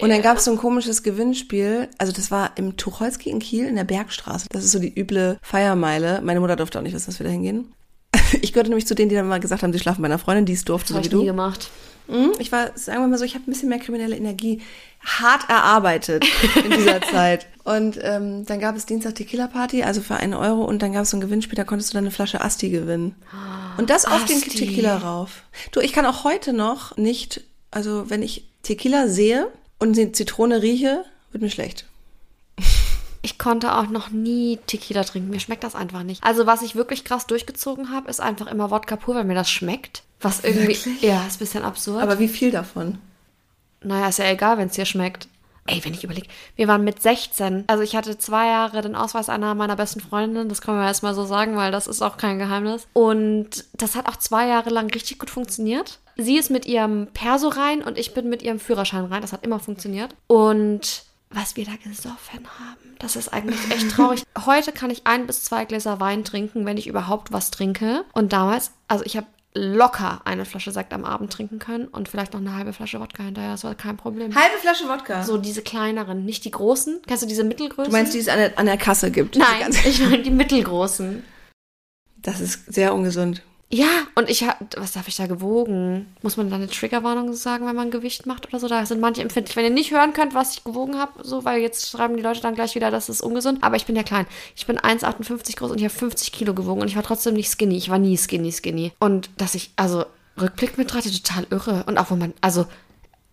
[0.00, 1.86] und dann gab es so ein komisches Gewinnspiel.
[1.98, 4.48] Also das war im Tucholsky in Kiel in der Bergstraße.
[4.50, 6.20] Das ist so die üble Feiermeile.
[6.20, 7.72] Meine Mutter durfte auch nicht wissen, dass wir da hingehen.
[8.42, 10.46] Ich gehörte nämlich zu denen, die dann mal gesagt haben, sie schlafen bei einer Freundin,
[10.46, 11.26] die es durfte, so Habe wie ich nie du.
[11.26, 11.70] gemacht.
[12.08, 14.60] Mhm, Ich war, sagen wir mal so, ich habe ein bisschen mehr kriminelle Energie
[15.04, 16.24] hart erarbeitet
[16.64, 17.46] in dieser Zeit.
[17.64, 21.02] Und ähm, dann gab es Dienstag Tequila Party, also für einen Euro, und dann gab
[21.02, 23.14] es so ein Gewinnspiel, da konntest du dann eine Flasche Asti gewinnen.
[23.76, 24.50] Und das auf den Asti.
[24.58, 25.42] Tequila rauf.
[25.72, 30.62] Du, ich kann auch heute noch nicht, also wenn ich Tequila sehe und die Zitrone
[30.62, 31.84] rieche, wird mir schlecht.
[33.22, 35.30] Ich konnte auch noch nie Tequila trinken.
[35.30, 36.22] Mir schmeckt das einfach nicht.
[36.24, 39.50] Also, was ich wirklich krass durchgezogen habe, ist einfach immer Wodka pur, weil mir das
[39.50, 40.02] schmeckt.
[40.20, 40.68] Was irgendwie.
[40.68, 41.02] Wirklich?
[41.02, 42.02] Ja, ist ein bisschen absurd.
[42.02, 42.98] Aber wie viel davon?
[43.82, 45.28] naja, ist ja egal, wenn es dir schmeckt.
[45.66, 47.64] Ey, wenn ich überlege, wir waren mit 16.
[47.66, 51.14] Also ich hatte zwei Jahre den Ausweis einer meiner besten Freundinnen, das können wir erstmal
[51.14, 52.88] so sagen, weil das ist auch kein Geheimnis.
[52.94, 55.98] Und das hat auch zwei Jahre lang richtig gut funktioniert.
[56.16, 59.20] Sie ist mit ihrem Perso rein und ich bin mit ihrem Führerschein rein.
[59.20, 60.14] Das hat immer funktioniert.
[60.26, 64.22] Und was wir da gesoffen haben, das ist eigentlich echt traurig.
[64.46, 68.04] Heute kann ich ein bis zwei Gläser Wein trinken, wenn ich überhaupt was trinke.
[68.12, 72.32] Und damals, also ich habe locker eine Flasche Sekt am Abend trinken können und vielleicht
[72.32, 73.52] noch eine halbe Flasche Wodka hinterher.
[73.52, 74.34] Das war kein Problem.
[74.34, 75.24] Halbe Flasche Wodka.
[75.24, 77.00] So diese kleineren, nicht die großen.
[77.06, 77.90] Kennst du diese mittelgrößen?
[77.90, 79.36] du meinst, die es an der, an der Kasse gibt?
[79.36, 81.24] Nein, ich meine die mittelgroßen.
[82.22, 83.42] Das ist sehr ungesund.
[83.70, 86.14] Ja, und ich habe, was darf ich da gewogen?
[86.22, 88.66] Muss man da eine Triggerwarnung sagen, wenn man Gewicht macht oder so?
[88.66, 89.56] Da sind manche empfindlich.
[89.56, 92.40] Wenn ihr nicht hören könnt, was ich gewogen habe, so, weil jetzt schreiben die Leute
[92.40, 93.62] dann gleich wieder, das ist ungesund.
[93.62, 94.26] Aber ich bin ja klein.
[94.56, 97.50] Ich bin 1,58 groß und ich habe 50 Kilo gewogen und ich war trotzdem nicht
[97.50, 97.76] skinny.
[97.76, 98.92] Ich war nie skinny, skinny.
[99.00, 100.06] Und dass ich, also,
[100.40, 101.84] Rückblick betrachtet, total irre.
[101.86, 102.64] Und auch wenn man, also,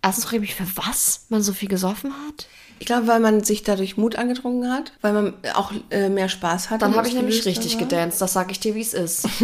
[0.01, 2.47] erstens frage ich mich, für was man so viel gesoffen hat.
[2.79, 6.69] Ich glaube, weil man sich dadurch Mut angetrunken hat, weil man auch äh, mehr Spaß
[6.69, 6.81] hat.
[6.81, 7.81] Dann habe ich nämlich richtig war.
[7.81, 9.27] gedanced, das sage ich dir, wie es ist.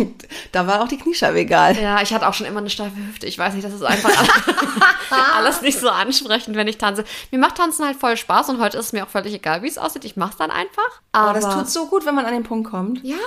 [0.52, 1.78] Da war auch die Kniescheibe egal.
[1.78, 3.26] Ja, ich hatte auch schon immer eine steife Hüfte.
[3.26, 4.12] Ich weiß nicht, das ist einfach
[5.36, 7.06] alles nicht so ansprechend, wenn ich tanze.
[7.32, 9.68] Mir macht Tanzen halt voll Spaß und heute ist es mir auch völlig egal, wie
[9.68, 10.06] es aussieht.
[10.06, 11.02] Ich mache es dann einfach.
[11.12, 13.04] Aber, Aber das tut so gut, wenn man an den Punkt kommt.
[13.04, 13.18] Ja.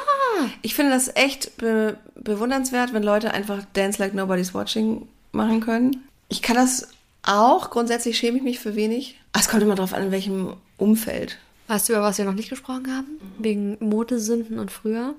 [0.62, 6.08] Ich finde das echt be bewundernswert, wenn Leute einfach Dance Like Nobody's Watching machen können.
[6.28, 6.88] Ich kann das
[7.22, 7.70] auch.
[7.70, 9.20] Grundsätzlich schäme ich mich für wenig.
[9.38, 11.38] Es kommt immer drauf an, in welchem Umfeld.
[11.66, 13.20] Weißt du, über was wir noch nicht gesprochen haben?
[13.38, 15.14] Wegen Modesünden und früher?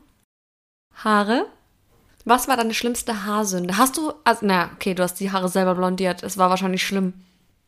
[0.96, 1.46] Haare?
[2.24, 3.78] Was war deine schlimmste Haarsünde?
[3.78, 6.24] Hast du, also, na, okay, du hast die Haare selber blondiert.
[6.24, 7.14] Es war wahrscheinlich schlimm.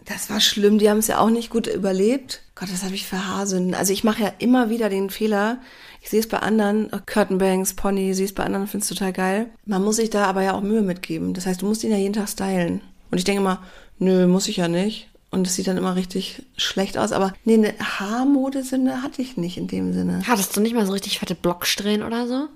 [0.06, 2.42] Das war schlimm, die haben es ja auch nicht gut überlebt.
[2.56, 3.76] Gott, was habe ich für Haarsünden?
[3.76, 5.60] Also ich mache ja immer wieder den Fehler.
[6.02, 9.12] Ich sehe es bei anderen, oh, Curtainbanks, Pony, sehe es bei anderen, finde es total
[9.12, 9.50] geil.
[9.66, 11.34] Man muss sich da aber ja auch Mühe mitgeben.
[11.34, 12.82] Das heißt, du musst ihn ja jeden Tag stylen.
[13.12, 13.62] Und ich denke immer,
[14.00, 15.10] nö, muss ich ja nicht.
[15.38, 17.12] Und es sieht dann immer richtig schlecht aus.
[17.12, 20.24] Aber nee, eine Haarmodesünde hatte ich nicht in dem Sinne.
[20.28, 22.48] Hattest du nicht mal so richtig fette Blocksträhnen oder so?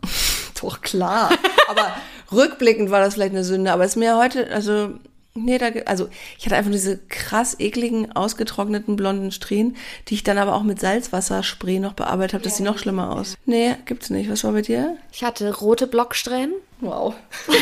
[0.60, 1.30] Doch, klar.
[1.70, 1.94] aber
[2.32, 3.72] rückblickend war das vielleicht eine Sünde.
[3.72, 4.96] Aber es ist mir heute, also,
[5.34, 9.76] nee, da, also, ich hatte einfach diese krass ekligen, ausgetrockneten blonden Strähnen,
[10.08, 13.36] die ich dann aber auch mit Salzwasserspray noch bearbeitet habe, dass sie noch schlimmer aus.
[13.46, 14.30] Nee, gibt's nicht.
[14.30, 14.98] Was war bei dir?
[15.12, 16.54] Ich hatte rote Blocksträhnen.
[16.80, 17.16] Wow.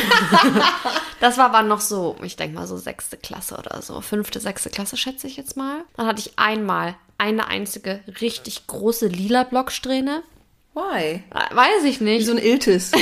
[1.20, 4.00] Das war aber noch so, ich denke mal so sechste Klasse oder so.
[4.00, 5.84] Fünfte, sechste Klasse schätze ich jetzt mal.
[5.94, 10.22] Dann hatte ich einmal eine einzige richtig große lila Blocksträhne.
[10.72, 11.22] Why?
[11.52, 12.24] Weiß ich Wie nicht.
[12.24, 12.92] so ein Iltis.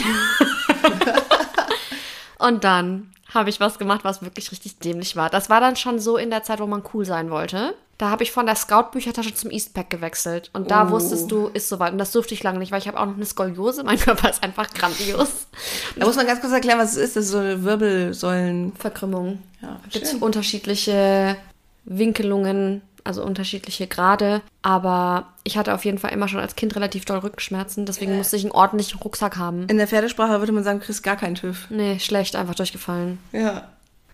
[2.39, 5.29] Und dann habe ich was gemacht, was wirklich richtig dämlich war.
[5.31, 7.75] Das war dann schon so in der Zeit, wo man cool sein wollte.
[7.99, 10.51] Da habe ich von der Scout-Büchertasche zum Eastpack gewechselt.
[10.53, 10.91] Und da Oh.
[10.93, 11.91] wusstest du, ist soweit.
[11.93, 13.83] Und das durfte ich lange nicht, weil ich habe auch noch eine Skoliose.
[13.85, 15.49] Mein Körper ist einfach grandios.
[15.97, 17.17] Da muss man ganz kurz erklären, was es ist.
[17.17, 18.73] Das ist so eine Wirbelsäulen.
[18.77, 19.43] Verkrümmung.
[19.61, 21.37] Ja, Gibt unterschiedliche
[21.85, 22.83] Winkelungen.
[23.05, 24.43] Also unterschiedliche Grade.
[24.63, 28.37] Aber ich hatte auf jeden Fall immer schon als Kind relativ doll Rückenschmerzen, deswegen musste
[28.37, 29.67] ich einen ordentlichen Rucksack haben.
[29.69, 31.69] In der Pferdesprache würde man sagen, du kriegst gar keinen TÜV.
[31.71, 33.19] Nee, schlecht, einfach durchgefallen.
[33.33, 33.69] Ja.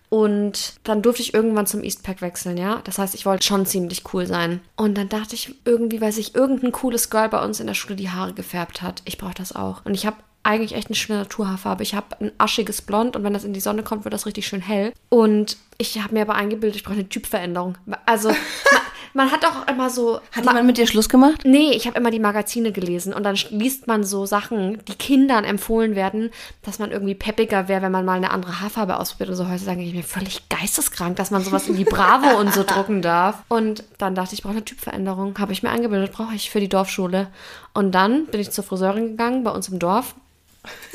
[0.09, 2.79] Und dann durfte ich irgendwann zum Eastpack wechseln, ja.
[2.83, 4.61] Das heißt, ich wollte schon ziemlich cool sein.
[4.75, 7.95] Und dann dachte ich irgendwie, weil sich irgendein cooles Girl bei uns in der Schule
[7.95, 9.01] die Haare gefärbt hat.
[9.05, 9.83] Ich brauche das auch.
[9.83, 11.83] Und ich habe eigentlich echt eine schöne Naturhaarfarbe.
[11.83, 14.47] Ich habe ein aschiges Blond und wenn das in die Sonne kommt, wird das richtig
[14.47, 14.93] schön hell.
[15.09, 17.77] Und ich habe mir aber eingebildet, ich brauche eine Typveränderung.
[18.05, 18.29] Also
[19.13, 20.19] man, man hat auch immer so.
[20.31, 21.41] Hat ma- jemand mit dir Schluss gemacht?
[21.45, 25.43] Nee, ich habe immer die Magazine gelesen und dann liest man so Sachen, die Kindern
[25.43, 26.29] empfohlen werden,
[26.61, 29.49] dass man irgendwie peppiger wäre, wenn man mal eine andere Haarfarbe ausprobiert und so.
[29.49, 33.01] Heutzutage denke ich mir völlig geisteskrank, dass man sowas in die Bravo und so drucken
[33.01, 33.43] darf.
[33.49, 35.37] Und dann dachte ich, ich brauche eine Typveränderung.
[35.39, 37.27] Habe ich mir eingebildet, brauche ich für die Dorfschule.
[37.73, 40.15] Und dann bin ich zur Friseurin gegangen bei uns im Dorf.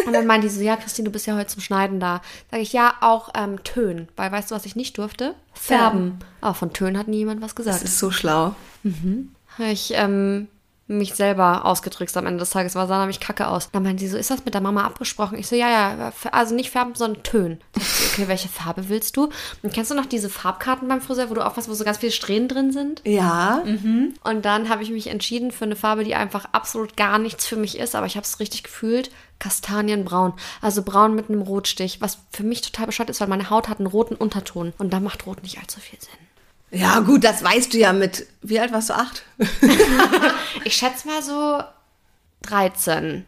[0.06, 2.22] Und dann meinte die so, ja, Christine, du bist ja heute zum Schneiden da.
[2.50, 4.09] Sage ich, ja, auch ähm, Tönen.
[4.16, 5.35] Weil weißt du, was ich nicht durfte?
[5.52, 6.18] Färben.
[6.40, 7.83] Aber von Tönen hat nie jemand was gesagt.
[7.83, 8.54] Das ist so schlau.
[9.59, 10.48] Habe ich ähm,
[10.90, 13.70] mich selber ausgetrickst am Ende des Tages, war sah nämlich kacke aus.
[13.70, 15.38] Dann meinte sie so, ist das mit der Mama abgesprochen?
[15.38, 17.61] Ich so, ja, ja, also nicht färben, sondern tönen.
[17.74, 19.30] Sag ich okay, welche Farbe willst du?
[19.62, 22.12] Und kennst du noch diese Farbkarten beim Friseur, wo du aufmachst, wo so ganz viele
[22.12, 23.02] Strähnen drin sind?
[23.04, 23.62] Ja.
[24.24, 27.56] Und dann habe ich mich entschieden für eine Farbe, die einfach absolut gar nichts für
[27.56, 29.11] mich ist, aber ich habe es richtig gefühlt.
[29.40, 30.35] Kastanienbraun.
[30.61, 33.81] Also braun mit einem Rotstich, was für mich total bescheuert ist, weil meine Haut hat
[33.81, 34.72] einen roten Unterton.
[34.79, 36.11] Und da macht Rot nicht allzu viel Sinn.
[36.81, 38.26] Ja, gut, das weißt du ja mit.
[38.42, 38.94] Wie alt warst du?
[38.94, 39.24] Acht?
[40.64, 41.62] Ich schätze mal so
[42.42, 43.24] 13.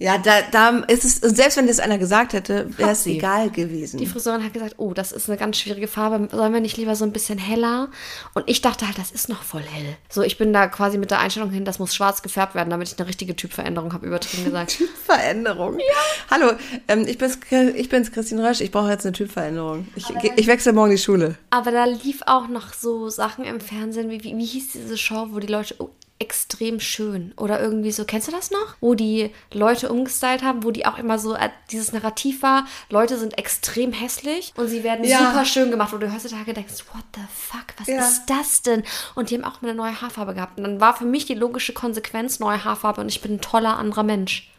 [0.00, 3.50] Ja, da, da ist es, und selbst wenn das einer gesagt hätte, wäre es egal
[3.50, 3.98] gewesen.
[3.98, 6.28] Die Friseurin hat gesagt, oh, das ist eine ganz schwierige Farbe.
[6.30, 7.88] Sollen wir nicht lieber so ein bisschen heller?
[8.34, 9.96] Und ich dachte halt, das ist noch voll hell.
[10.08, 12.88] So, ich bin da quasi mit der Einstellung hin, das muss schwarz gefärbt werden, damit
[12.88, 14.70] ich eine richtige Typveränderung habe, übertrieben gesagt.
[14.78, 15.80] Typveränderung.
[15.80, 15.84] Ja.
[16.30, 16.52] Hallo,
[16.86, 17.40] ähm, ich, bin's,
[17.74, 18.60] ich bin's Christine Rösch.
[18.60, 19.88] Ich brauche jetzt eine Typveränderung.
[19.96, 21.34] Ich, ich wechsle morgen die Schule.
[21.50, 25.30] Aber da lief auch noch so Sachen im Fernsehen, wie, wie, wie hieß diese Show,
[25.30, 28.74] wo die Leute oh, extrem schön oder irgendwie so, kennst du das noch?
[28.80, 33.16] Wo die Leute umgestylt haben, wo die auch immer so äh, dieses Narrativ war, Leute
[33.18, 35.30] sind extrem hässlich und sie werden Ja.
[35.30, 38.00] super schön gemacht, wo du heutzutage denkst, what the fuck, was Ja.
[38.00, 38.82] ist das denn?
[39.14, 40.58] Und die haben auch mal eine neue Haarfarbe gehabt.
[40.58, 43.76] Und dann war für mich die logische Konsequenz neue Haarfarbe und ich bin ein toller
[43.78, 44.50] anderer Mensch.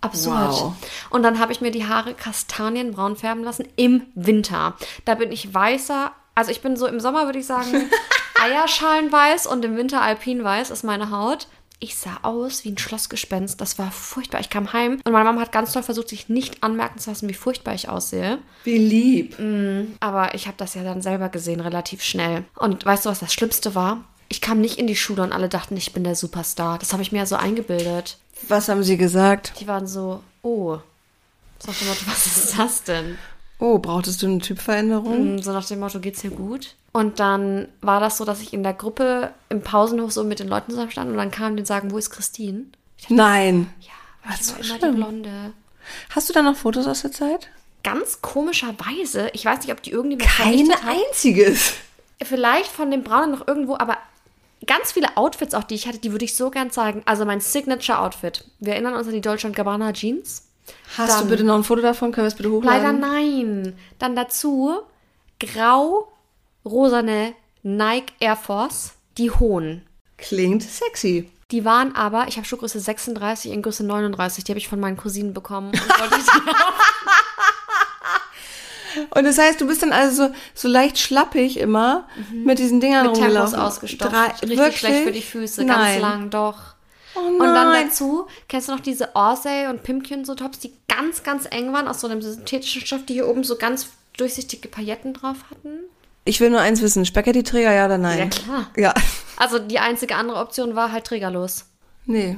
[0.00, 0.50] Absurd.
[0.50, 0.72] Wow.
[1.10, 4.74] Und dann habe ich mir die Haare kastanienbraun färben lassen im Winter.
[5.04, 6.10] Da bin ich weißer.
[6.34, 7.90] Also ich bin so im Sommer, würde ich sagen,
[8.42, 11.46] Eierschalenweiß und im Winter alpinweiß ist meine Haut.
[11.78, 13.60] Ich sah aus wie ein Schlossgespenst.
[13.60, 14.40] Das war furchtbar.
[14.40, 17.28] Ich kam heim und meine Mama hat ganz toll versucht, sich nicht anmerken zu lassen,
[17.28, 18.38] wie furchtbar ich aussehe.
[18.62, 19.36] Wie lieb.
[19.98, 22.44] Aber ich habe das ja dann selber gesehen, relativ schnell.
[22.54, 24.04] Und weißt du, was das Schlimmste war?
[24.28, 26.78] Ich kam nicht in die Schule und alle dachten, ich bin der Superstar.
[26.78, 28.16] Das habe ich mir ja so eingebildet.
[28.48, 29.52] Was haben sie gesagt?
[29.58, 30.78] Die waren so, oh.
[31.66, 33.18] Dem Motto, was ist das denn?
[33.62, 35.40] Oh, brauchtest du eine Typveränderung?
[35.40, 36.74] So nach dem Motto, geht's dir gut?
[36.90, 40.48] Und dann war das so, dass ich in der Gruppe im Pausenhof so mit den
[40.48, 42.64] Leuten zusammen stand und dann kamen die und sagen, wo ist Christine?
[43.08, 43.72] Nein.
[43.78, 43.92] Ja,
[44.24, 45.52] weil ich so war immer die Blonde.
[46.10, 47.50] Hast du da noch Fotos aus der Zeit?
[47.84, 50.96] Ganz komischerweise, ich weiß nicht, ob die irgendjemand Keine vernichtet hat.
[50.96, 51.74] einziges.
[52.20, 53.96] Vielleicht von dem Braunen noch irgendwo, aber
[54.66, 57.02] ganz viele Outfits auch, die ich hatte, die würde ich so gern zeigen.
[57.04, 58.44] Also mein Signature-Outfit.
[58.58, 60.48] Wir erinnern uns an die Dolce Gabbana Jeans.
[60.96, 62.12] Hast Dann- du bitte noch ein Foto davon?
[62.12, 62.82] Können wir es bitte hochladen?
[62.82, 63.78] Leider nein.
[63.98, 64.80] Dann dazu
[65.40, 69.86] grau-rosane Nike Air Force, die hohen.
[70.18, 71.30] Klingt sexy.
[71.50, 74.96] Die waren aber, ich habe Schuhgröße 36 in Größe 39, die habe ich von meinen
[74.96, 75.68] Cousinen bekommen.
[75.70, 75.78] Und
[79.10, 83.06] Und das heißt, du bist dann also so, so leicht schlappig immer mit diesen Dingern
[83.06, 83.58] mit Tempos rumgelaufen.
[83.58, 84.12] ausgestopft.
[84.12, 84.78] Drei- Richtig wirklich?
[84.78, 85.78] schlecht für die Füße, Nein.
[85.78, 86.71] ganz lang, doch.
[87.14, 91.22] Oh Und dann dazu, kennst du noch diese Orsay und Pimpchen so Tops, die ganz,
[91.22, 95.14] ganz eng waren, aus so einem synthetischen Stoff, die hier oben so ganz durchsichtige Pailletten
[95.14, 95.78] drauf hatten?
[96.24, 98.18] Ich will nur eins wissen, Spaghetti-Träger, ja oder nein?
[98.18, 98.70] Ja, klar.
[98.76, 98.94] Ja.
[99.36, 101.64] Also die einzige andere Option war halt trägerlos.
[102.06, 102.36] Nee,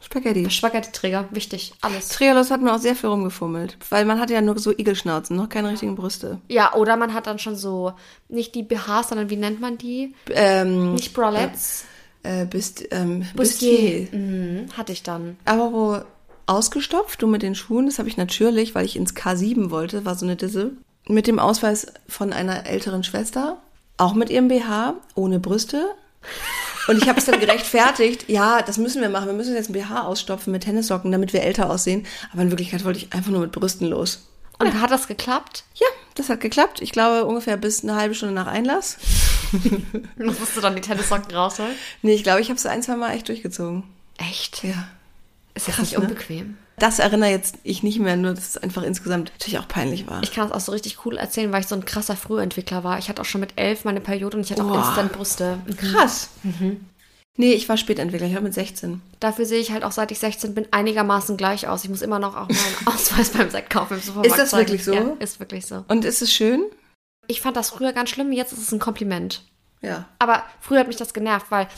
[0.00, 0.48] Spaghetti.
[0.50, 2.08] Spaghetti-Träger, wichtig, alles.
[2.08, 5.48] Trägerlos hat mir auch sehr viel rumgefummelt, weil man hatte ja nur so Igelschnauzen, noch
[5.48, 6.40] keine richtigen Brüste.
[6.48, 7.92] Ja, oder man hat dann schon so,
[8.28, 10.14] nicht die BHs, sondern wie nennt man die?
[10.30, 11.82] Ähm, Nicht Bralettes.
[11.82, 11.95] äh,
[12.48, 14.08] bist, ähm, Bustier.
[14.10, 15.36] Mhm, hatte ich dann.
[15.44, 16.00] Aber wo
[16.46, 20.14] ausgestopft, du mit den Schuhen, das habe ich natürlich, weil ich ins K7 wollte, war
[20.14, 20.72] so eine Disse,
[21.08, 23.58] mit dem Ausweis von einer älteren Schwester,
[23.96, 25.94] auch mit ihrem BH, ohne Brüste.
[26.88, 29.72] Und ich habe es dann gerechtfertigt, ja, das müssen wir machen, wir müssen jetzt ein
[29.72, 32.06] BH ausstopfen mit Tennissocken, damit wir älter aussehen.
[32.32, 34.28] Aber in Wirklichkeit wollte ich einfach nur mit Brüsten los.
[34.58, 35.64] Und hat das geklappt?
[35.74, 36.80] Ja, das hat geklappt.
[36.80, 38.98] Ich glaube ungefähr bis eine halbe Stunde nach Einlass.
[40.18, 41.72] Musst du dann die Tennissocken rausholen?
[42.02, 43.84] Nee, ich glaube, ich habe es ein, zwei Mal echt durchgezogen.
[44.18, 44.64] Echt?
[44.64, 44.88] Ja.
[45.54, 46.00] Ist das nicht ne?
[46.00, 46.56] unbequem?
[46.78, 50.22] Das erinnere jetzt ich nicht mehr, nur dass es einfach insgesamt natürlich auch peinlich war.
[50.22, 52.98] Ich kann das auch so richtig cool erzählen, weil ich so ein krasser Frühentwickler war.
[52.98, 54.86] Ich hatte auch schon mit elf meine Periode und ich hatte auch Boah.
[54.86, 55.58] instant Brüste.
[55.78, 56.28] Krass.
[57.38, 59.00] Nee, ich war Spätentwickler, ich war mit 16.
[59.20, 61.84] Dafür sehe ich halt auch, seit ich 16 bin, einigermaßen gleich aus.
[61.84, 64.68] Ich muss immer noch auch meinen Ausweis beim Sektkauf im Supermarkt Ist das zeigen.
[64.68, 64.92] wirklich so?
[64.92, 65.84] Ja, ist wirklich so.
[65.88, 66.62] Und ist es schön?
[67.26, 69.42] Ich fand das früher ganz schlimm, jetzt ist es ein Kompliment.
[69.82, 70.06] Ja.
[70.18, 71.68] Aber früher hat mich das genervt, weil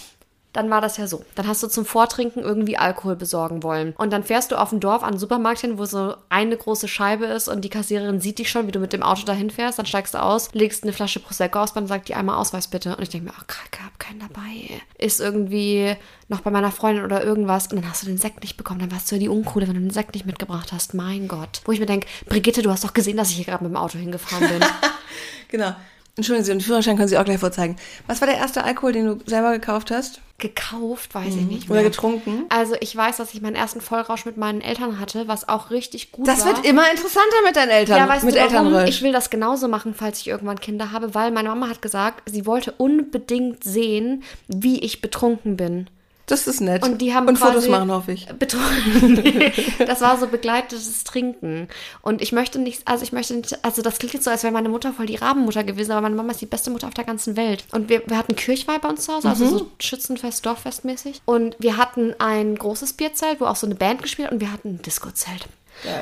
[0.53, 1.25] dann war das ja so.
[1.35, 3.93] Dann hast du zum Vortrinken irgendwie Alkohol besorgen wollen.
[3.99, 6.89] Und dann fährst du auf dem Dorf an den Supermarkt hin, wo so eine große
[6.89, 9.79] Scheibe ist und die Kassiererin sieht dich schon, wie du mit dem Auto dahin fährst.
[9.79, 12.97] Dann steigst du aus, legst eine Flasche Prosecco aus, dann sagt die einmal Ausweis bitte.
[12.97, 14.81] Und ich denke mir, oh Kacke, hab keinen dabei.
[14.97, 15.95] Ist irgendwie
[16.29, 17.67] noch bei meiner Freundin oder irgendwas.
[17.69, 18.81] Und dann hast du den Sekt nicht bekommen.
[18.81, 20.95] Dann warst du ja die Uncoole, wenn du den Sekt nicht mitgebracht hast.
[20.95, 21.61] Mein Gott.
[21.67, 23.77] Wo ich mir denke, Brigitte, du hast doch gesehen, dass ich hier gerade mit dem
[23.77, 24.61] Auto hingefahren bin.
[25.49, 25.75] Genau.
[26.17, 27.77] Entschuldigen Sie, den Führerschein können Sie auch gleich vorzeigen.
[28.09, 30.21] Was war der erste Alkohol, den du selber gekauft hast?
[30.39, 31.67] Gekauft, weiß ich nicht.
[31.67, 31.71] Mhm.
[31.73, 31.91] Oder mehr.
[31.91, 32.45] getrunken?
[32.49, 36.11] Also ich weiß, dass ich meinen ersten Vollrausch mit meinen Eltern hatte, was auch richtig
[36.11, 36.57] gut Das war.
[36.57, 37.99] wird immer interessanter mit deinen Eltern.
[37.99, 38.53] ja, weißt mit du warum?
[38.57, 38.89] Elternrausch.
[38.89, 42.29] Ich will das genauso machen, falls ich irgendwann Kinder habe, weil meine Mama hat gesagt,
[42.29, 45.89] sie wollte unbedingt sehen, wie ich betrunken bin.
[46.29, 46.83] Das ist nett.
[46.85, 48.27] Und die haben Und Fotos machen, hoffe ich.
[48.27, 49.53] Betrunken.
[49.87, 51.69] das war so begleitetes Trinken.
[52.03, 54.53] Und ich möchte nicht, also ich möchte nicht, also das klingt jetzt so, als wäre
[54.53, 57.05] meine Mutter voll die Rabenmutter gewesen, aber meine Mama ist die beste Mutter auf der
[57.05, 57.65] ganzen Welt.
[57.73, 59.51] Und wir, wir hatten Kirchweih bei uns zu Hause, also Mhm.
[59.51, 61.23] so Schützenfest, Dorffestmäßig.
[61.25, 64.53] Und wir hatten ein großes Bierzelt, wo auch so eine Band gespielt hat und wir
[64.53, 65.49] hatten ein Discozelt.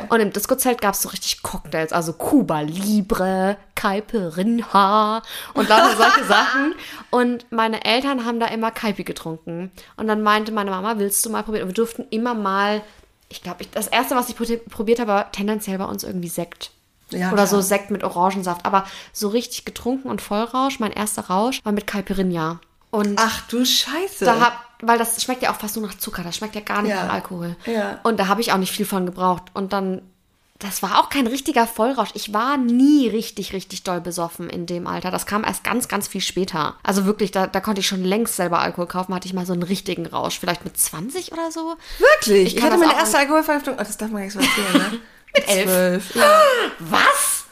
[0.08, 5.22] Und im Discozelt gab es so richtig Cocktails, also Cuba Libre, Caipirinha
[5.54, 6.74] und lauter solche Sachen.
[7.10, 9.70] Und meine Eltern haben da immer Kaipi getrunken.
[9.96, 11.64] Und dann meinte meine Mama, willst du mal probieren?
[11.64, 12.82] Und wir durften immer mal,
[13.28, 16.70] ich glaube, das erste, was ich probi- probiert habe, war tendenziell bei uns irgendwie Sekt.
[17.10, 17.46] Ja, Oder klar.
[17.46, 18.64] so Sekt mit Orangensaft.
[18.66, 22.60] Aber so richtig getrunken und Vollrausch, mein erster Rausch, war mit Caipirinha.
[22.90, 24.24] Und Ach du Scheiße.
[24.24, 26.82] da hab, weil das schmeckt ja auch fast nur nach Zucker, das schmeckt ja gar
[26.82, 27.04] nicht Ja.
[27.06, 27.56] nach Alkohol.
[27.66, 27.98] Ja.
[28.02, 29.44] Und da habe ich auch nicht viel von gebraucht.
[29.54, 30.02] Und dann,
[30.58, 32.10] das war auch kein richtiger Vollrausch.
[32.14, 35.10] Ich war nie richtig, richtig doll besoffen in dem Alter.
[35.10, 36.76] Das kam erst ganz, ganz viel später.
[36.82, 39.52] Also wirklich, da, da konnte ich schon längst selber Alkohol kaufen, hatte ich mal so
[39.52, 40.38] einen richtigen Rausch.
[40.38, 41.74] Vielleicht mit 20 oder so.
[41.98, 42.48] Wirklich?
[42.48, 43.74] Ich Ich, hatte meine erste Alkoholvergiftung.
[43.74, 44.98] Oh, das darf man gar nicht so erzählen, ne?
[45.34, 45.64] mit elf.
[45.66, 46.14] Zwölf.
[46.14, 46.40] Ja.
[46.78, 47.44] Was?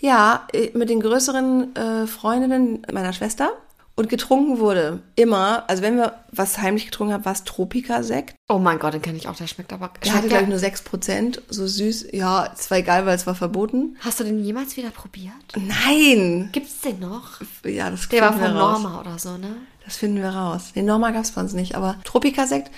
[0.00, 3.50] ja, äh, mit den größeren äh, Freundinnen meiner Schwester.
[3.98, 8.36] Und getrunken wurde immer, also wenn wir was heimlich getrunken haben, war es Tropika-Sekt.
[8.48, 9.90] Oh mein Gott, den kenne ich auch, der schmeckt aber.
[10.04, 11.40] Der hatte, glaube ich, nur 6%.
[11.48, 12.10] So süß.
[12.12, 13.96] Ja, es war egal, weil es war verboten.
[13.98, 15.32] hast du den jemals wieder probiert?
[15.56, 16.50] Nein!
[16.52, 17.40] Gibt's den noch?
[17.64, 18.54] Ja, das Der war von.
[18.54, 19.56] Norma oder so, ne?
[19.84, 20.74] Das finden wir raus.
[20.76, 22.70] Den Norma gab es bei uns nicht, aber Tropika-Sekt.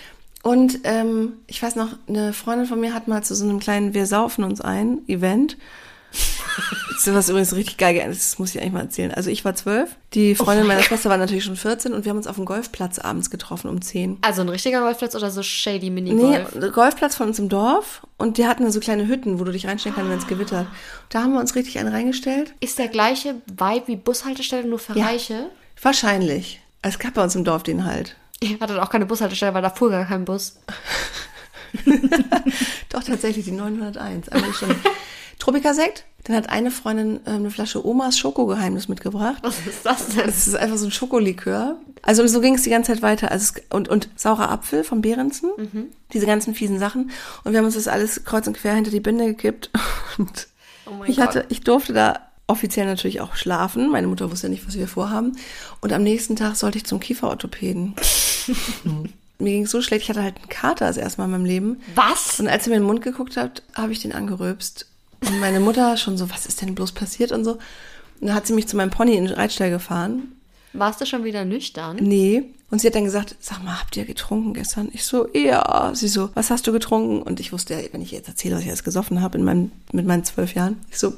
[0.43, 3.93] Und ähm, ich weiß noch, eine Freundin von mir hat mal zu so einem kleinen
[3.93, 5.59] Wir saufen uns ein Event.
[6.13, 8.03] Das ist was übrigens richtig geil.
[8.07, 9.13] Das muss ich eigentlich mal erzählen.
[9.15, 12.19] Also ich war zwölf, die Freundin meiner Schwester war natürlich schon 14 und wir haben
[12.19, 14.19] uns auf dem Golfplatz abends getroffen um 10.
[14.21, 16.73] Also ein richtiger Golfplatz oder so shady Nee, Minigolf?
[16.75, 19.67] Golfplatz von uns im Dorf und die hatten da so kleine Hütten, wo du dich
[19.67, 20.67] reinstellen kannst, wenn es gewittert.
[21.09, 22.53] Da haben wir uns richtig einen reingestellt.
[22.61, 25.07] Ist der gleiche Vibe wie Bushaltestelle, nur für Ja.
[25.07, 25.47] Reiche?
[25.81, 26.61] Wahrscheinlich.
[26.83, 28.17] Es gab bei uns im Dorf den halt.
[28.43, 30.57] Ihr hattet auch keine Bushaltestelle, weil da fuhr gar kein Bus.
[32.91, 34.29] Doch, tatsächlich, die 901.
[34.29, 34.71] Einmal schon.
[35.41, 36.05] Tropika-Sekt.
[36.25, 39.39] Dann hat eine Freundin ähm, eine Flasche Omas Schokogeheimnis mitgebracht.
[39.43, 40.27] Was ist das denn?
[40.27, 41.77] Das ist einfach so ein Schokolikör.
[42.03, 43.31] Also so ging es die ganze Zeit weiter.
[43.31, 45.51] Also es, und, und saurer Apfel von Behrensen.
[46.13, 47.11] Diese ganzen fiesen Sachen.
[47.45, 49.71] Und wir haben uns das alles kreuz und quer hinter die Binde gekippt.
[50.19, 50.49] Und
[50.87, 51.29] Oh mein ich Gott.
[51.29, 53.91] hatte, ich durfte da offiziell natürlich auch schlafen.
[53.91, 55.37] Meine Mutter wusste ja nicht, was wir vorhaben.
[55.81, 57.95] Und am nächsten Tag sollte ich zum Kieferorthopäden.
[59.39, 60.03] mir ging es so schlecht.
[60.05, 61.81] Ich hatte halt einen Kater das erste Mal in meinem Leben.
[61.95, 62.41] Was?
[62.41, 64.87] Und als er mir in den Mund geguckt hat, habe ich den angerülpst.
[65.39, 67.53] Meine Mutter schon so, was ist denn bloß passiert und so.
[67.53, 70.33] Und dann hat sie mich zu meinem Pony in den Reitstall gefahren.
[70.73, 71.97] Warst du schon wieder nüchtern?
[72.01, 72.45] Nee.
[72.71, 74.89] Und sie hat dann gesagt, sag mal, habt ihr getrunken gestern?
[74.93, 75.91] Ich so, ja.
[75.95, 77.23] Sie so, was hast du getrunken?
[77.23, 79.73] Und ich wusste ja, wenn ich jetzt erzähle, was ich jetzt gesoffen habe in meinem,
[79.93, 80.79] mit meinen zwölf Jahren.
[80.91, 81.15] Ich so,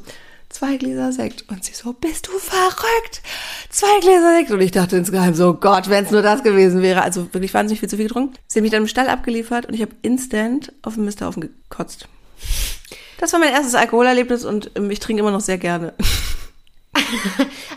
[0.48, 1.44] zwei Gläser Sekt.
[1.50, 3.22] Und sie so, bist du verrückt?
[3.68, 4.50] Zwei Gläser Sekt.
[4.50, 7.02] Und ich dachte insgeheim so, Gott, wenn es nur das gewesen wäre.
[7.02, 8.34] Also wirklich wahnsinnig viel zu viel getrunken.
[8.46, 12.08] Sie hat mich dann im Stall abgeliefert und ich habe instant auf den Misthaufen gekotzt.
[13.22, 15.94] Das war mein erstes Alkoholerlebnis und ähm, ich trinke immer noch sehr gerne.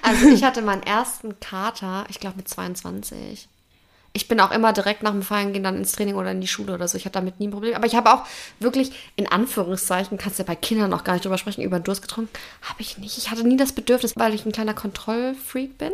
[0.01, 3.47] Also ich hatte meinen ersten Kater, ich glaube mit 22.
[4.15, 6.47] Ich bin auch immer direkt nach dem Feiern gehen dann ins Training oder in die
[6.47, 6.97] Schule oder so.
[6.97, 7.75] Ich hatte damit nie ein Problem.
[7.75, 8.23] Aber ich habe auch
[8.61, 11.83] wirklich, in Anführungszeichen, kannst du ja bei Kindern auch gar nicht drüber sprechen, über den
[11.83, 12.31] Durst getrunken.
[12.61, 13.17] Habe ich nicht.
[13.17, 15.91] Ich hatte nie das Bedürfnis, weil ich ein kleiner Kontrollfreak bin,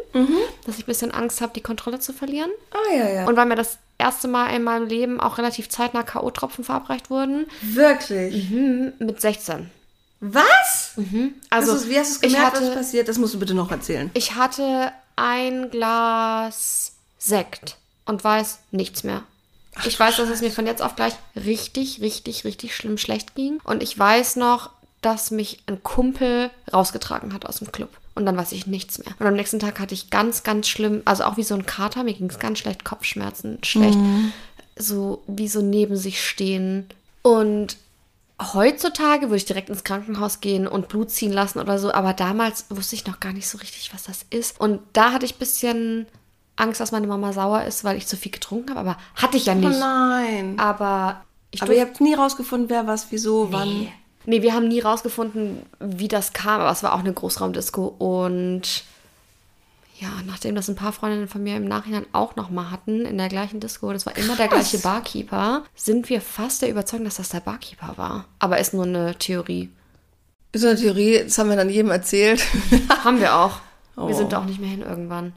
[0.65, 2.51] dass ich ein bisschen Angst habe, die Kontrolle zu verlieren.
[2.71, 3.27] Ah, ja, ja.
[3.27, 7.47] Und weil mir das erste Mal in meinem Leben auch relativ zeitnah K.O.-Tropfen verabreicht wurden,
[7.61, 8.49] Wirklich?
[8.49, 9.72] hm, mit 16.
[10.19, 10.93] Was?
[11.49, 13.07] Also, hast du's- wie hast du es gemerkt, was hatte- ist passiert?
[13.07, 14.11] Das musst du bitte noch erzählen.
[14.13, 19.24] Ich hatte ein Glas Sekt und weiß nichts mehr.
[19.86, 23.60] Ich weiß, dass es mir von jetzt auf gleich richtig, richtig, richtig schlimm schlecht ging.
[23.64, 24.70] Und ich weiß noch,
[25.02, 27.89] dass mich ein Kumpel rausgetragen hat aus dem Club.
[28.14, 29.16] Und dann weiß ich nichts mehr.
[29.20, 32.04] Und am nächsten Tag hatte ich ganz, ganz schlimm, also auch wie so ein Kater,
[32.04, 33.97] mir ging es ganz schlecht, Kopfschmerzen, schlecht,
[34.76, 36.88] so wie so neben sich stehen.
[37.22, 37.78] Und
[38.54, 42.66] heutzutage würde ich direkt ins Krankenhaus gehen und Blut ziehen lassen oder so, aber damals
[42.70, 44.60] wusste ich noch gar nicht so richtig, was das ist.
[44.60, 46.08] Und da hatte ich ein bisschen
[46.56, 49.45] Angst, dass meine Mama sauer ist, weil ich zu viel getrunken habe, aber hatte ich
[49.45, 49.80] ja Oh nicht.
[49.80, 50.60] nein.
[50.60, 53.68] Aber ich Aber ihr habt nie rausgefunden, wer was, wieso, wann.
[53.70, 53.93] Nee.
[54.26, 58.84] Nee, wir haben nie rausgefunden, wie das kam, aber es war auch eine Großraumdisco und
[59.99, 63.30] ja, nachdem das ein paar Freundinnen von mir im Nachhinein auch nochmal hatten, in der
[63.30, 67.30] gleichen Disco, das war immer der gleiche Barkeeper, sind wir fast der Überzeugung, dass das
[67.30, 68.26] der Barkeeper war.
[68.39, 69.70] Aber ist nur eine Theorie.
[70.54, 72.43] Ist eine Theorie, das haben wir dann jedem erzählt.
[73.04, 73.60] Haben wir auch.
[73.95, 74.14] Wir Oh.
[74.14, 75.34] sind da auch nicht mehr hin irgendwann.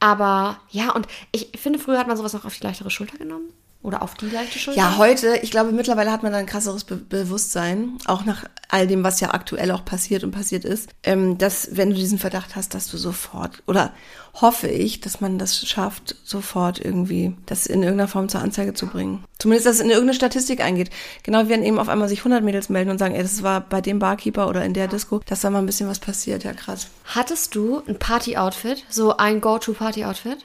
[0.00, 3.52] Aber ja, und ich finde, früher hat man sowas noch auf die leichtere Schulter genommen.
[3.80, 4.80] Oder auf die leichte Schulter.
[4.80, 8.88] Ja, heute, ich glaube, mittlerweile hat man da ein krasseres Be Bewusstsein, auch nach all
[8.88, 12.56] dem, was ja aktuell auch passiert und passiert ist, ähm, dass wenn du diesen Verdacht
[12.56, 13.92] hast, dass du sofort, oder
[14.34, 18.88] hoffe ich, dass man das schafft, sofort irgendwie das in irgendeiner Form zur Anzeige zu
[18.88, 19.24] bringen.
[19.38, 20.90] Zumindest, dass es in irgendeine Statistik eingeht.
[21.22, 23.60] Genau wie wenn eben auf einmal sich 100 Mädels melden und sagen, ey, das war
[23.60, 26.42] bei dem Barkeeper oder in der Disco, dass da mal ein bisschen was passiert.
[26.42, 26.88] Ja, krass.
[27.04, 28.84] Hattest du ein Party-Outfit?
[28.88, 30.38] So ein Go-To-Party-Outfit?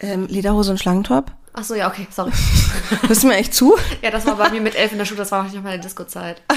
[0.00, 1.32] Ähm, Lederhose und Schlangentop?
[1.52, 2.30] Ach so, ja, okay, sorry.
[3.06, 3.74] Hörst du mir echt zu?
[4.02, 5.80] Ja, das war bei mir mit elf in der Schule, das war noch nicht meine
[5.80, 6.42] Disco-Zeit.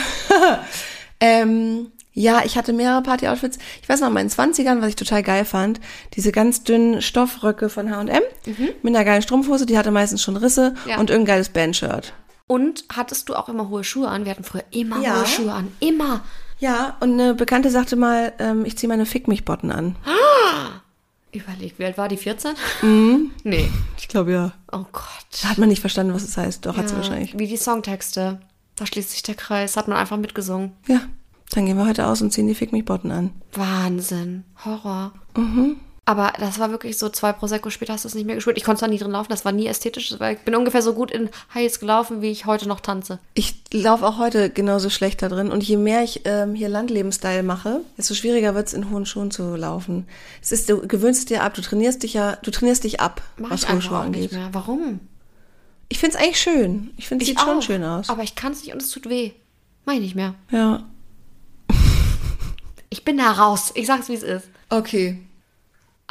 [1.19, 3.57] Ähm, ja, ich hatte mehrere Party-Outfits.
[3.81, 5.79] Ich weiß noch, in meinen 20ern, was ich total geil fand,
[6.15, 8.21] diese ganz dünnen Stoffröcke von H&M
[8.81, 10.97] mit einer geilen Strumpfhose, die hatte meistens schon Risse Ja.
[10.99, 12.13] und irgendein geiles Bandshirt.
[12.47, 14.25] Und hattest du auch immer hohe Schuhe an?
[14.25, 15.19] Wir hatten früher immer Ja.
[15.19, 15.71] hohe Schuhe an.
[15.79, 16.21] Immer.
[16.59, 19.95] Ja, und eine Bekannte sagte mal, ähm, ich ziehe meine Fick mich Botten an.
[21.31, 22.17] Überleg, wie alt war die?
[22.17, 22.51] 14?
[22.81, 23.31] Mhm.
[23.43, 23.71] Nee.
[24.03, 24.51] Ich glaube ja.
[24.73, 25.03] Oh Gott.
[25.41, 26.65] Da hat man nicht verstanden, was es heißt.
[26.65, 27.39] Doch, hat sie Ja, wahrscheinlich.
[27.39, 28.41] Wie die Songtexte.
[28.75, 29.77] Da schließt sich der Kreis.
[29.77, 30.73] Hat man einfach mitgesungen.
[30.87, 30.99] Ja,
[31.51, 33.31] dann gehen wir heute aus und ziehen die Fick mich Botten an.
[33.53, 34.43] Wahnsinn.
[34.65, 35.13] Horror.
[35.37, 35.77] Mhm.
[36.05, 38.57] Aber das war wirklich so, zwei Prosecco später hast du es nicht mehr gespürt.
[38.57, 40.93] Ich konnte zwar nie drin laufen, das war nie ästhetisch, weil ich bin ungefähr so
[40.93, 43.19] gut in Heils gelaufen, wie ich heute noch tanze.
[43.35, 45.49] Ich laufe auch heute genauso schlecht da drin.
[45.49, 49.55] Und je mehr ich ähm, hier Landleben-Style mache, desto schwieriger wird's in hohen Schuhen zu
[49.55, 50.05] laufen.
[50.41, 53.51] Es ist, du gewöhnst dir ab, du trainierst dich ja, du trainierst dich ab, Mach
[53.51, 54.31] was hohe Schuhe auch nicht angeht.
[54.33, 54.49] mehr.
[54.51, 54.99] Warum?
[55.87, 56.91] Ich find's eigentlich schön.
[56.97, 58.09] Ich finde, es sieht schon schön aus.
[58.09, 59.31] Aber ich kann es nicht und es tut weh.
[59.85, 60.35] Mach ich nicht mehr.
[60.51, 60.83] ja.
[62.89, 63.71] Ich bin da raus.
[63.75, 64.49] Ich sag's, wie es ist.
[64.69, 65.19] Okay.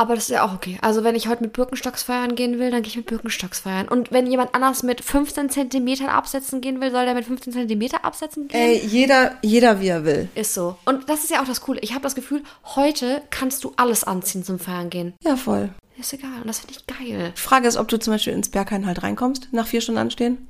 [0.03, 0.79] Aber das ist ja auch okay.
[0.81, 3.87] Also wenn ich heute mit Birkenstocks feiern gehen will, dann gehe ich mit Birkenstocks feiern.
[3.87, 8.05] Und wenn jemand anders mit 15 Zentimetern absetzen gehen will, soll der mit 15 Zentimeter
[8.05, 8.61] absetzen gehen?
[8.61, 10.29] Ey, jeder, jeder wie er will.
[10.35, 10.77] Ist so.
[10.87, 11.79] Und das ist ja auch das Coole.
[11.83, 12.43] Ich habe das Gefühl,
[12.75, 15.15] heute kannst du alles anziehen zum Feiern gehen.
[15.23, 15.71] Ja, voll.
[15.97, 16.41] Ist egal.
[16.41, 17.33] Und das finde ich geil.
[17.37, 20.49] Die Frage ist, ob du zum Beispiel ins Berghain halt reinkommst, nach vier Stunden anstehen.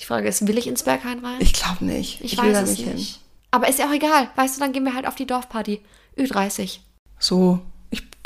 [0.00, 1.36] Die Frage ist, will ich ins Berghain rein?
[1.40, 2.22] Ich glaube nicht.
[2.22, 3.20] Ich, will weiß da es nicht nicht.
[3.50, 4.30] Aber ist ja auch egal.
[4.36, 5.82] Weißt du, dann gehen wir halt auf die Dorfparty.
[6.16, 6.78] Ü30.
[7.18, 7.60] So.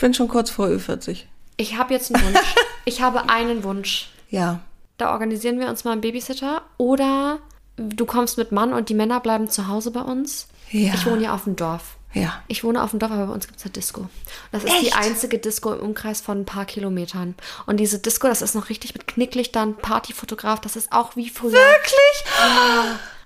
[0.00, 1.24] Ich bin schon kurz vor Ü40.
[1.58, 2.54] Ich habe jetzt einen Wunsch.
[2.86, 4.08] ich habe einen Wunsch.
[4.30, 4.60] Ja.
[4.96, 6.62] Da organisieren wir uns mal einen Babysitter.
[6.78, 7.40] Oder
[7.76, 10.48] du kommst mit Mann und die Männer bleiben zu Hause bei uns.
[10.70, 10.94] Ja.
[10.94, 11.98] Ich wohne ja auf dem Dorf.
[12.14, 12.42] Ja.
[12.48, 14.08] Ich wohne auf dem Dorf, aber bei uns gibt es eine Disco.
[14.52, 14.96] Das ist die Echt?
[14.96, 17.34] einzige Disco im Umkreis von ein paar Kilometern.
[17.66, 21.52] Und diese Disco, das ist noch richtig mit Knicklichtern, Partyfotograf, das ist auch wie früher.
[21.52, 22.24] Wirklich?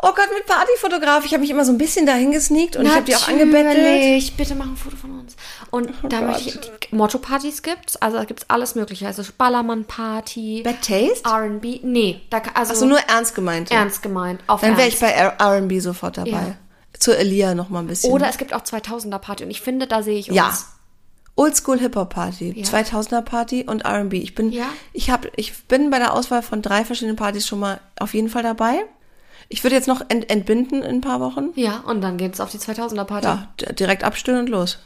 [0.06, 1.24] Oh Gott, mit Partyfotograf.
[1.24, 3.78] Ich habe mich immer so ein bisschen dahin gesneakt und ich habe die auch angebettelt.
[3.78, 4.36] Natürlich.
[4.36, 5.34] Bitte mach ein Foto von uns.
[5.70, 6.28] Und da Gott.
[6.28, 9.06] möchte ich, Motto-Partys gibt's, also da gibt's alles mögliche.
[9.06, 11.24] Also Ballermann-Party, Bad Taste?
[11.24, 13.70] R&B, nee, da, also Also nur ernst gemeint.
[13.70, 16.30] ernst gemeint, auf Dann wäre ich bei R&B sofort dabei.
[16.30, 16.56] Ja.
[16.98, 18.12] Zur Elia noch mal ein bisschen.
[18.12, 20.36] Oder es gibt auch 2000er Party und ich finde, da sehe ich uns.
[20.36, 20.52] ja.
[21.36, 22.64] Oldschool Hip Hop Party, Ja.
[22.64, 24.18] 2000er Party und R&B.
[24.18, 24.66] Ich bin Ja.
[24.92, 28.28] ich habe ich bin bei der Auswahl von drei verschiedenen Partys schon mal auf jeden
[28.28, 28.84] Fall dabei.
[29.48, 31.50] Ich würde jetzt noch ent entbinden in ein paar Wochen.
[31.54, 33.26] Ja, und dann geht's auf die 2000er Party.
[33.26, 34.78] Ja, direkt abstillen und los.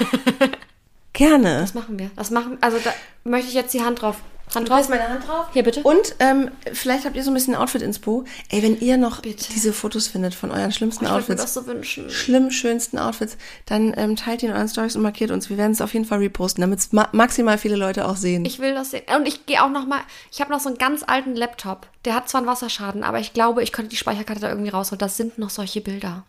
[1.12, 1.60] Gerne.
[1.60, 2.10] Das machen wir.
[2.16, 2.92] Das machen, also da
[3.24, 4.16] möchte ich jetzt die Hand drauf.
[4.54, 4.80] Hand Du drauf.
[4.80, 5.46] hast meine Hand drauf?
[5.52, 5.82] Hier, bitte.
[5.82, 8.24] Und ähm, vielleicht habt ihr so ein bisschen Outfit-Inspo.
[8.50, 9.46] Ey, wenn ihr noch Bitte.
[9.52, 12.10] diese Fotos findet von euren schlimmsten ich würde mir Outfits, das so wünschen.
[12.10, 13.36] schlimm schönsten Outfits,
[13.66, 15.50] dann ähm, teilt die in euren Stories und markiert uns.
[15.50, 18.44] Wir werden es auf jeden Fall reposten, damit es ma maximal viele Leute auch sehen.
[18.44, 19.02] Ich will das sehen.
[19.16, 20.00] Und ich gehe auch noch mal,
[20.32, 21.86] ich habe noch so einen ganz alten Laptop.
[22.04, 24.98] Der hat zwar einen Wasserschaden, aber ich glaube, ich könnte die Speicherkarte da irgendwie rausholen.
[24.98, 26.24] Das sind noch solche Bilder.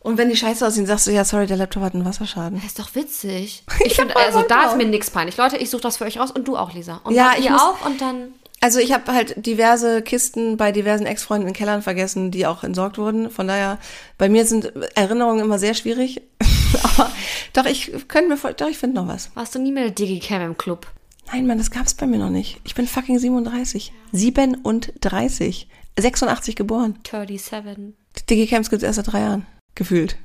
[0.00, 2.56] Und wenn die scheiße aussehen, sagst du, ja, sorry, der Laptop hat einen Wasserschaden.
[2.58, 3.64] Das ist doch witzig.
[3.80, 5.36] Ich Ich finde, also da ist mir nichts peinlich.
[5.36, 7.00] Leute, ich suche das für euch raus und du auch, Lisa.
[7.04, 8.28] Und Ja, ihr muss- auch und dann.
[8.60, 12.98] Also ich habe halt diverse Kisten bei diversen Ex-Freunden in Kellern vergessen, die auch entsorgt
[12.98, 13.30] wurden.
[13.30, 13.78] Von daher,
[14.18, 16.22] bei mir sind Erinnerungen immer sehr schwierig.
[16.82, 17.08] Aber
[17.52, 19.30] doch, ich könnte mir doch, ich finde noch was.
[19.34, 20.88] Warst du nie mit der Digicam im Club?
[21.32, 22.58] Nein, Mann, das gab's bei mir noch nicht.
[22.64, 23.92] Ich bin fucking 37.
[24.12, 25.68] 37.
[25.98, 26.98] 86 geboren.
[27.08, 27.94] 37.
[28.28, 29.46] Digicamps gibt's erst seit drei Jahren.
[29.78, 30.16] Gefühlt.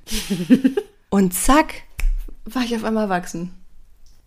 [1.12, 1.84] Und zack,
[2.44, 3.52] war ich auf einmal erwachsen.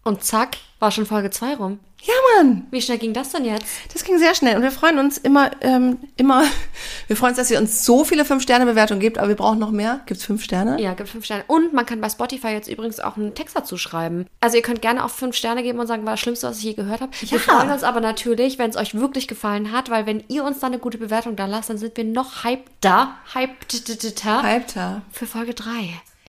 [0.07, 1.80] Und zack, war schon Folge 2 rum.
[2.02, 2.68] Ja, Mann.
[2.70, 3.66] Wie schnell ging das denn jetzt?
[3.92, 6.44] Das ging sehr schnell und wir freuen uns immer, ähm, immer,
[7.09, 10.02] wir freuen uns, dass ihr uns so viele 5-Sterne-Bewertungen gebt, aber wir brauchen noch mehr.
[10.07, 10.80] Gibt's 5 Sterne?
[10.80, 11.42] Ja, gibt 5 Sterne.
[11.48, 14.26] Und man kann bei Spotify jetzt übrigens auch einen Text dazu schreiben.
[14.40, 16.64] Also ihr könnt gerne auch 5 Sterne geben und sagen, war das Schlimmste, was ich
[16.64, 17.11] je gehört habe.
[17.18, 17.38] Wir Ja.
[17.38, 20.72] freuen uns aber natürlich, wenn es euch wirklich gefallen hat, weil wenn ihr uns dann
[20.72, 25.02] eine gute Bewertung da lasst, dann sind wir noch hypeder, hypeder Halbter.
[25.11, 25.70] für Folge 3.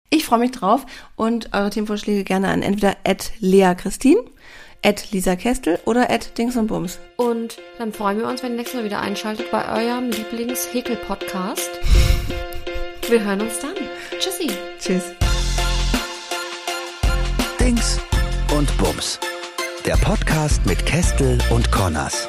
[0.09, 0.85] Ich freue mich drauf
[1.15, 4.21] und eure Themenvorschläge gerne an entweder at Lea Christine,
[4.83, 6.99] at Lisa Kestel oder at Dings und Bums.
[7.17, 11.69] Und dann freuen wir uns, wenn ihr nächstes Mal wieder einschaltet bei eurem Lieblings-Häkel-Podcast.
[13.09, 13.75] Wir hören uns dann.
[14.19, 14.49] Tschüssi.
[14.79, 15.03] Tschüss.
[17.59, 17.99] Dings
[18.57, 19.19] und Bums.
[19.85, 22.27] Der Podcast mit Kestel und Connors.